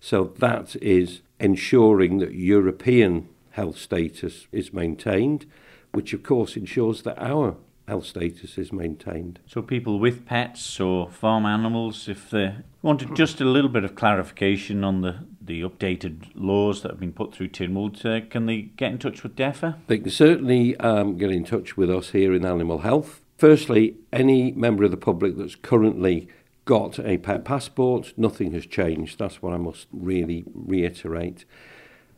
So 0.00 0.32
that 0.38 0.74
is 0.76 1.20
ensuring 1.38 2.18
that 2.18 2.32
European 2.32 3.28
health 3.50 3.76
status 3.76 4.46
is 4.52 4.72
maintained, 4.72 5.44
which 5.92 6.14
of 6.14 6.22
course 6.22 6.56
ensures 6.56 7.02
that 7.02 7.18
our 7.18 7.56
health 7.88 8.06
status 8.06 8.58
is 8.58 8.72
maintained. 8.72 9.38
So 9.46 9.62
people 9.62 9.98
with 9.98 10.26
pets 10.26 10.80
or 10.80 11.08
farm 11.08 11.46
animals, 11.46 12.08
if 12.08 12.30
they 12.30 12.56
wanted 12.82 13.14
just 13.14 13.40
a 13.40 13.44
little 13.44 13.70
bit 13.70 13.84
of 13.84 13.94
clarification 13.94 14.82
on 14.82 15.02
the, 15.02 15.24
the 15.40 15.62
updated 15.62 16.30
laws 16.34 16.82
that 16.82 16.92
have 16.92 17.00
been 17.00 17.12
put 17.12 17.34
through 17.34 17.48
Tynwald, 17.48 18.04
uh, 18.04 18.26
can 18.28 18.46
they 18.46 18.62
get 18.62 18.92
in 18.92 18.98
touch 18.98 19.22
with 19.22 19.36
DEFA? 19.36 19.76
They 19.86 19.98
can 19.98 20.10
certainly 20.10 20.76
um, 20.78 21.16
get 21.16 21.30
in 21.30 21.44
touch 21.44 21.76
with 21.76 21.90
us 21.90 22.10
here 22.10 22.34
in 22.34 22.44
Animal 22.44 22.78
Health. 22.78 23.22
Firstly, 23.38 23.96
any 24.12 24.50
member 24.52 24.84
of 24.84 24.90
the 24.90 24.96
public 24.96 25.36
that's 25.36 25.54
currently 25.54 26.28
got 26.64 26.98
a 26.98 27.18
pet 27.18 27.44
passport, 27.44 28.12
nothing 28.16 28.52
has 28.52 28.66
changed. 28.66 29.18
That's 29.18 29.40
what 29.40 29.52
I 29.52 29.58
must 29.58 29.86
really 29.92 30.44
reiterate. 30.52 31.44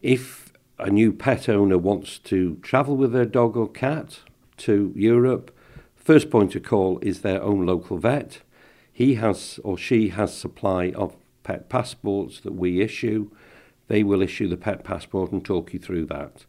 If 0.01 0.53
a 0.79 0.91
new 0.91 1.13
pet 1.13 1.49
owner 1.49 1.77
wants 1.77 2.19
to 2.21 2.57
travel 2.63 2.97
with 2.97 3.13
their 3.13 3.27
dog 3.27 3.57
or 3.57 3.69
cat 3.69 4.21
to 4.59 4.93
Europe, 4.97 5.51
First 6.09 6.31
point 6.31 6.55
of 6.57 6.63
call 6.63 6.99
is 7.03 7.21
their 7.21 7.43
own 7.43 7.67
local 7.67 7.99
vet. 7.99 8.41
He 8.91 9.17
has 9.17 9.61
or 9.63 9.77
she 9.77 10.09
has 10.09 10.35
supply 10.35 10.91
of 10.93 11.15
pet 11.43 11.69
passports 11.69 12.41
that 12.41 12.55
we 12.55 12.81
issue. 12.81 13.31
They 13.89 14.03
will 14.03 14.23
issue 14.23 14.49
the 14.49 14.57
pet 14.57 14.85
passport 14.85 15.33
and 15.33 15.45
talk 15.45 15.75
you 15.75 15.79
through 15.79 16.07
that. 16.07 16.47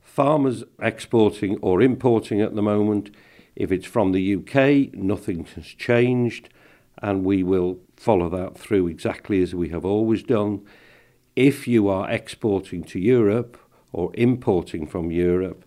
Farmers 0.00 0.64
exporting 0.80 1.58
or 1.58 1.82
importing 1.82 2.40
at 2.40 2.54
the 2.54 2.62
moment, 2.62 3.14
if 3.54 3.70
it's 3.70 3.84
from 3.84 4.12
the 4.12 4.36
UK, 4.36 4.94
nothing 4.94 5.44
has 5.56 5.66
changed, 5.66 6.48
and 7.02 7.22
we 7.22 7.42
will 7.42 7.80
follow 7.96 8.30
that 8.30 8.56
through 8.56 8.86
exactly 8.86 9.42
as 9.42 9.54
we 9.54 9.68
have 9.68 9.84
always 9.84 10.22
done. 10.22 10.64
If 11.36 11.68
you 11.68 11.90
are 11.90 12.10
exporting 12.10 12.84
to 12.84 12.98
Europe 12.98 13.58
or 13.92 14.10
importing 14.14 14.86
from 14.86 15.10
Europe, 15.10 15.66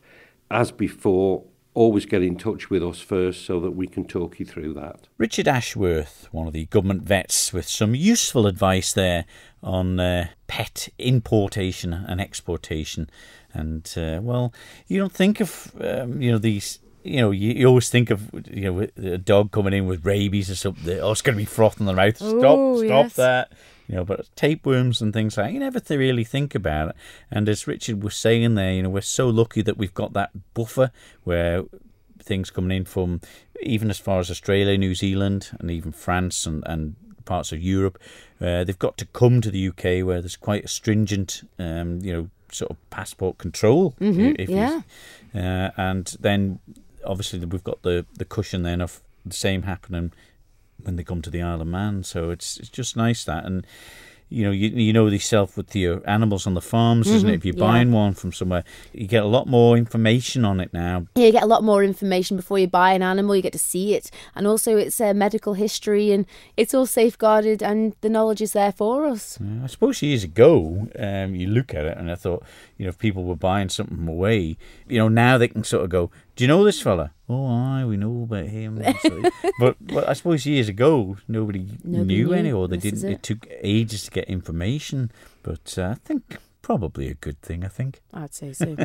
as 0.49 0.71
before, 0.71 1.43
always 1.73 2.05
get 2.05 2.21
in 2.21 2.38
touch 2.38 2.69
with 2.69 2.83
us 2.83 2.99
first 2.99 3.45
so 3.45 3.59
that 3.59 3.71
we 3.71 3.88
can 3.88 4.05
talk 4.05 4.39
you 4.39 4.45
through 4.45 4.73
that. 4.73 5.07
Richard 5.17 5.47
Ashworth, 5.47 6.27
one 6.31 6.47
of 6.47 6.53
the 6.53 6.65
government 6.65 7.03
vets, 7.03 7.51
with 7.51 7.67
some 7.67 7.95
useful 7.95 8.47
advice 8.47 8.93
there 8.93 9.25
on 9.62 9.99
uh, 9.99 10.27
pet 10.47 10.89
importation 10.99 11.93
and 11.93 12.21
exportation. 12.21 13.09
And 13.53 13.91
uh, 13.97 14.19
well, 14.21 14.53
you 14.88 14.99
don't 14.99 15.13
think 15.13 15.39
of 15.39 15.71
um, 15.81 16.21
you 16.21 16.31
know 16.31 16.38
these. 16.38 16.79
You 17.05 17.17
know, 17.17 17.31
you, 17.31 17.51
you, 17.51 17.67
always 17.67 17.89
think 17.89 18.12
of 18.12 18.29
you 18.49 18.71
know 18.71 18.88
a 18.95 19.17
dog 19.17 19.51
coming 19.51 19.73
in 19.73 19.88
with 19.88 20.05
rabies 20.05 20.49
or 20.49 20.55
something. 20.55 20.99
Oh, 21.01 21.12
it's 21.12 21.21
going 21.21 21.38
to 21.38 21.41
be 21.41 21.45
froth 21.45 21.81
in 21.81 21.86
the 21.86 21.91
mouth. 21.91 22.15
Stop, 22.15 22.57
Ooh, 22.57 22.77
stop 22.77 23.05
yes. 23.05 23.13
that 23.15 23.51
you 23.87 23.95
know, 23.95 24.05
but 24.05 24.33
tapeworms 24.35 25.01
and 25.01 25.13
things 25.13 25.37
like 25.37 25.47
that, 25.47 25.53
you 25.53 25.59
never 25.59 25.79
th- 25.79 25.97
really 25.97 26.23
think 26.23 26.55
about 26.55 26.89
it. 26.89 26.95
And 27.29 27.49
as 27.49 27.67
Richard 27.67 28.03
was 28.03 28.15
saying 28.15 28.55
there, 28.55 28.73
you 28.73 28.83
know, 28.83 28.89
we're 28.89 29.01
so 29.01 29.27
lucky 29.29 29.61
that 29.61 29.77
we've 29.77 29.93
got 29.93 30.13
that 30.13 30.31
buffer 30.53 30.91
where 31.23 31.63
things 32.19 32.49
coming 32.49 32.77
in 32.77 32.85
from 32.85 33.19
even 33.61 33.89
as 33.89 33.99
far 33.99 34.19
as 34.19 34.29
Australia, 34.29 34.77
New 34.77 34.95
Zealand, 34.95 35.51
and 35.59 35.69
even 35.71 35.91
France 35.91 36.45
and, 36.45 36.63
and 36.65 36.95
parts 37.25 37.51
of 37.51 37.61
Europe, 37.61 37.99
uh, 38.41 38.63
they've 38.63 38.79
got 38.79 38.97
to 38.97 39.05
come 39.07 39.41
to 39.41 39.49
the 39.49 39.67
UK 39.69 40.05
where 40.05 40.21
there's 40.21 40.35
quite 40.35 40.65
a 40.65 40.67
stringent, 40.67 41.47
um, 41.59 41.99
you 42.01 42.13
know, 42.13 42.29
sort 42.51 42.71
of 42.71 42.89
passport 42.89 43.37
control. 43.37 43.95
Mhm, 43.99 44.35
if 44.37 44.49
yeah. 44.49 44.81
you, 45.33 45.39
uh, 45.41 45.71
and 45.77 46.15
then 46.19 46.59
obviously 47.05 47.39
we've 47.45 47.63
got 47.63 47.81
the, 47.81 48.05
the 48.13 48.25
cushion 48.25 48.63
then 48.63 48.81
of 48.81 49.01
the 49.25 49.33
same 49.33 49.63
happening 49.63 50.11
when 50.85 50.95
they 50.95 51.03
come 51.03 51.21
to 51.21 51.29
the 51.29 51.41
Isle 51.41 51.61
of 51.61 51.67
Man. 51.67 52.03
So 52.03 52.29
it's 52.31 52.57
it's 52.57 52.69
just 52.69 52.95
nice 52.97 53.23
that 53.25 53.45
and. 53.45 53.65
You 54.29 54.45
know, 54.45 54.51
you 54.51 54.69
you 54.69 54.93
know 54.93 55.05
yourself 55.05 55.57
with 55.57 55.75
your 55.75 56.01
animals 56.09 56.47
on 56.47 56.55
the 56.55 56.61
farms, 56.61 57.07
isn't 57.07 57.29
it? 57.29 57.33
Mhm, 57.33 57.35
If 57.35 57.45
you're 57.45 57.55
yeah. 57.55 57.67
buying 57.71 57.91
one 57.91 58.15
from 58.15 58.31
somewhere, 58.33 58.63
you 58.91 59.05
get 59.05 59.21
a 59.21 59.27
lot 59.27 59.45
more 59.47 59.77
information 59.77 60.43
on 60.43 60.59
it 60.59 60.73
now. 60.73 61.05
Yeah, 61.13 61.27
you 61.27 61.31
get 61.33 61.43
a 61.43 61.45
lot 61.55 61.63
more 61.63 61.83
information 61.83 62.35
before 62.37 62.57
you 62.57 62.65
buy 62.67 62.93
an 62.93 63.03
animal. 63.03 63.35
You 63.35 63.43
get 63.43 63.53
to 63.53 63.59
see 63.59 63.93
it, 63.93 64.09
and 64.33 64.47
also 64.47 64.75
it's 64.75 64.99
uh, 64.99 65.13
medical 65.13 65.53
history, 65.53 66.11
and 66.11 66.25
it's 66.57 66.73
all 66.73 66.87
safeguarded, 66.87 67.61
and 67.61 67.93
the 68.01 68.09
knowledge 68.09 68.41
is 68.41 68.53
there 68.53 68.71
for 68.71 69.05
us. 69.05 69.37
Yeah, 69.39 69.65
I 69.65 69.67
suppose 69.67 70.01
years 70.01 70.23
ago, 70.23 70.87
um, 70.97 71.35
you 71.35 71.45
look 71.47 71.75
at 71.75 71.85
it 71.85 71.95
and 71.99 72.09
I 72.09 72.15
thought, 72.15 72.41
you 72.79 72.85
know, 72.85 72.89
if 72.89 72.97
people 72.97 73.25
were 73.25 73.35
buying 73.35 73.69
something 73.69 74.07
away, 74.07 74.57
you 74.87 74.97
know, 74.97 75.09
now 75.09 75.37
they 75.37 75.49
can 75.49 75.63
sort 75.63 75.83
of 75.83 75.91
go, 75.91 76.09
"Do 76.35 76.43
you 76.43 76.47
know 76.47 76.63
this 76.63 76.81
fella?" 76.81 77.11
Oh, 77.29 77.47
aye, 77.47 77.85
we 77.85 77.97
know 77.97 78.23
about 78.23 78.45
him. 78.47 78.81
But, 79.59 79.75
but 79.79 80.07
I 80.09 80.13
suppose 80.13 80.45
years 80.45 80.67
ago, 80.69 81.17
nobody, 81.27 81.65
Nobody 81.83 82.15
knew, 82.15 82.25
knew. 82.27 82.33
any, 82.33 82.51
or 82.51 82.67
they 82.67 82.77
didn't. 82.77 83.03
It. 83.03 83.11
it. 83.13 83.23
took 83.23 83.47
ages 83.61 84.03
to 84.03 84.11
get 84.11 84.25
information. 84.25 85.11
But 85.41 85.77
uh, 85.77 85.89
I 85.91 85.93
think 85.95 86.37
probably 86.61 87.07
a 87.09 87.13
good 87.13 87.41
thing. 87.41 87.63
I 87.63 87.69
think. 87.69 88.01
I'd 88.13 88.33
say 88.33 88.53
so. 88.53 88.75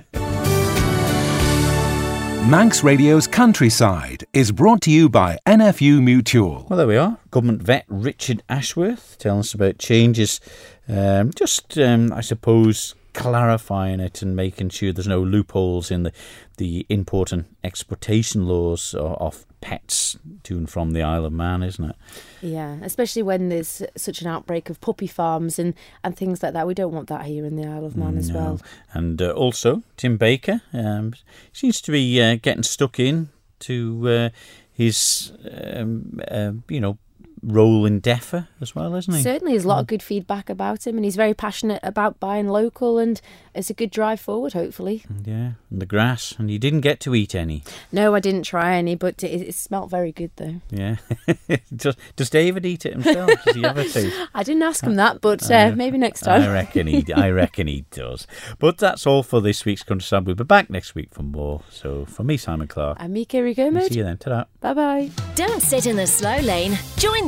Manx 2.48 2.82
Radio's 2.82 3.26
Countryside 3.26 4.24
is 4.32 4.52
brought 4.52 4.80
to 4.82 4.90
you 4.90 5.08
by 5.10 5.38
NFU 5.46 6.02
Mutual. 6.02 6.66
Well, 6.70 6.78
there 6.78 6.86
we 6.86 6.96
are. 6.96 7.18
Government 7.30 7.60
vet 7.62 7.84
Richard 7.88 8.42
Ashworth 8.48 9.16
telling 9.18 9.40
us 9.40 9.52
about 9.52 9.76
changes. 9.78 10.40
Um, 10.88 11.30
just, 11.34 11.76
um, 11.78 12.10
I 12.12 12.22
suppose, 12.22 12.94
clarifying 13.18 13.98
it 13.98 14.22
and 14.22 14.36
making 14.36 14.68
sure 14.68 14.92
there's 14.92 15.08
no 15.08 15.20
loopholes 15.20 15.90
in 15.90 16.04
the, 16.04 16.12
the 16.56 16.86
import 16.88 17.32
and 17.32 17.46
exportation 17.64 18.46
laws 18.46 18.94
of 18.94 19.44
pets 19.60 20.16
to 20.44 20.56
and 20.56 20.70
from 20.70 20.92
the 20.92 21.02
Isle 21.02 21.24
of 21.24 21.32
Man, 21.32 21.64
isn't 21.64 21.90
it? 21.90 21.96
yeah, 22.40 22.76
especially 22.82 23.22
when 23.22 23.48
there's 23.48 23.82
such 23.96 24.22
an 24.22 24.28
outbreak 24.28 24.70
of 24.70 24.80
puppy 24.80 25.08
farms 25.08 25.58
and, 25.58 25.74
and 26.04 26.16
things 26.16 26.44
like 26.44 26.52
that. 26.52 26.66
We 26.66 26.74
don't 26.74 26.92
want 26.92 27.08
that 27.08 27.26
here 27.26 27.44
in 27.44 27.56
the 27.56 27.66
Isle 27.66 27.84
of 27.84 27.96
Man 27.96 28.16
as 28.16 28.30
well. 28.30 28.60
And 28.92 29.20
uh, 29.20 29.32
also, 29.32 29.82
Tim 29.96 30.16
Baker 30.16 30.62
um, 30.72 31.14
seems 31.52 31.80
to 31.80 31.90
be 31.90 32.22
uh, 32.22 32.36
getting 32.40 32.62
stuck 32.62 33.00
in 33.00 33.30
to 33.60 34.08
uh, 34.08 34.28
his, 34.72 35.32
um, 35.74 36.20
uh, 36.30 36.52
you 36.68 36.80
know, 36.80 36.98
role 37.42 37.86
in 37.86 38.00
DEFA 38.00 38.48
as 38.60 38.74
well, 38.74 38.94
isn't 38.94 39.14
he? 39.14 39.22
Certainly, 39.22 39.52
there's 39.52 39.64
a 39.64 39.68
lot 39.68 39.80
of 39.80 39.86
good 39.86 40.02
feedback 40.02 40.48
about 40.50 40.86
him, 40.86 40.96
and 40.96 41.04
he's 41.04 41.16
very 41.16 41.34
passionate 41.34 41.80
about 41.82 42.20
buying 42.20 42.48
local, 42.48 42.98
and 42.98 43.20
it's 43.54 43.70
a 43.70 43.74
good 43.74 43.90
drive 43.90 44.20
forward, 44.20 44.52
hopefully. 44.52 45.04
Yeah, 45.24 45.52
and 45.70 45.82
the 45.82 45.86
grass, 45.86 46.34
and 46.38 46.50
you 46.50 46.58
didn't 46.58 46.80
get 46.80 47.00
to 47.00 47.14
eat 47.14 47.34
any. 47.34 47.64
No, 47.92 48.14
I 48.14 48.20
didn't 48.20 48.42
try 48.42 48.76
any, 48.76 48.94
but 48.94 49.22
it, 49.22 49.48
it 49.48 49.54
smelt 49.54 49.90
very 49.90 50.12
good, 50.12 50.30
though. 50.36 50.60
Yeah. 50.70 50.96
does, 51.76 51.96
does 52.16 52.30
David 52.30 52.64
eat 52.66 52.86
it 52.86 52.94
himself? 52.94 53.30
Does 53.44 53.56
he 53.56 53.64
ever 53.64 53.84
taste? 53.84 54.16
I 54.34 54.42
didn't 54.42 54.62
ask 54.62 54.84
him 54.84 54.96
that, 54.96 55.20
but 55.20 55.50
uh, 55.50 55.72
maybe 55.74 55.98
next 55.98 56.20
time. 56.20 56.42
I 56.42 56.52
reckon 56.52 56.86
he. 56.86 57.12
I 57.12 57.30
reckon 57.38 57.66
he 57.66 57.84
does. 57.90 58.26
But 58.58 58.78
that's 58.78 59.06
all 59.06 59.22
for 59.22 59.40
this 59.40 59.64
week's 59.64 59.82
countryside. 59.82 60.26
We'll 60.26 60.34
be 60.34 60.44
back 60.44 60.70
next 60.70 60.94
week 60.94 61.12
for 61.12 61.22
more. 61.22 61.62
So 61.70 62.04
for 62.06 62.24
me, 62.24 62.36
Simon 62.36 62.68
Clark. 62.68 62.98
I'm 63.00 63.12
me, 63.12 63.24
Kerry 63.24 63.54
See 63.54 63.98
you 63.98 64.04
then. 64.04 64.18
Ta-da. 64.18 64.44
Bye 64.60 64.74
bye. 64.74 65.10
Don't 65.34 65.62
sit 65.62 65.86
in 65.86 65.96
the 65.96 66.06
slow 66.06 66.38
lane. 66.38 66.78
Join 66.96 67.27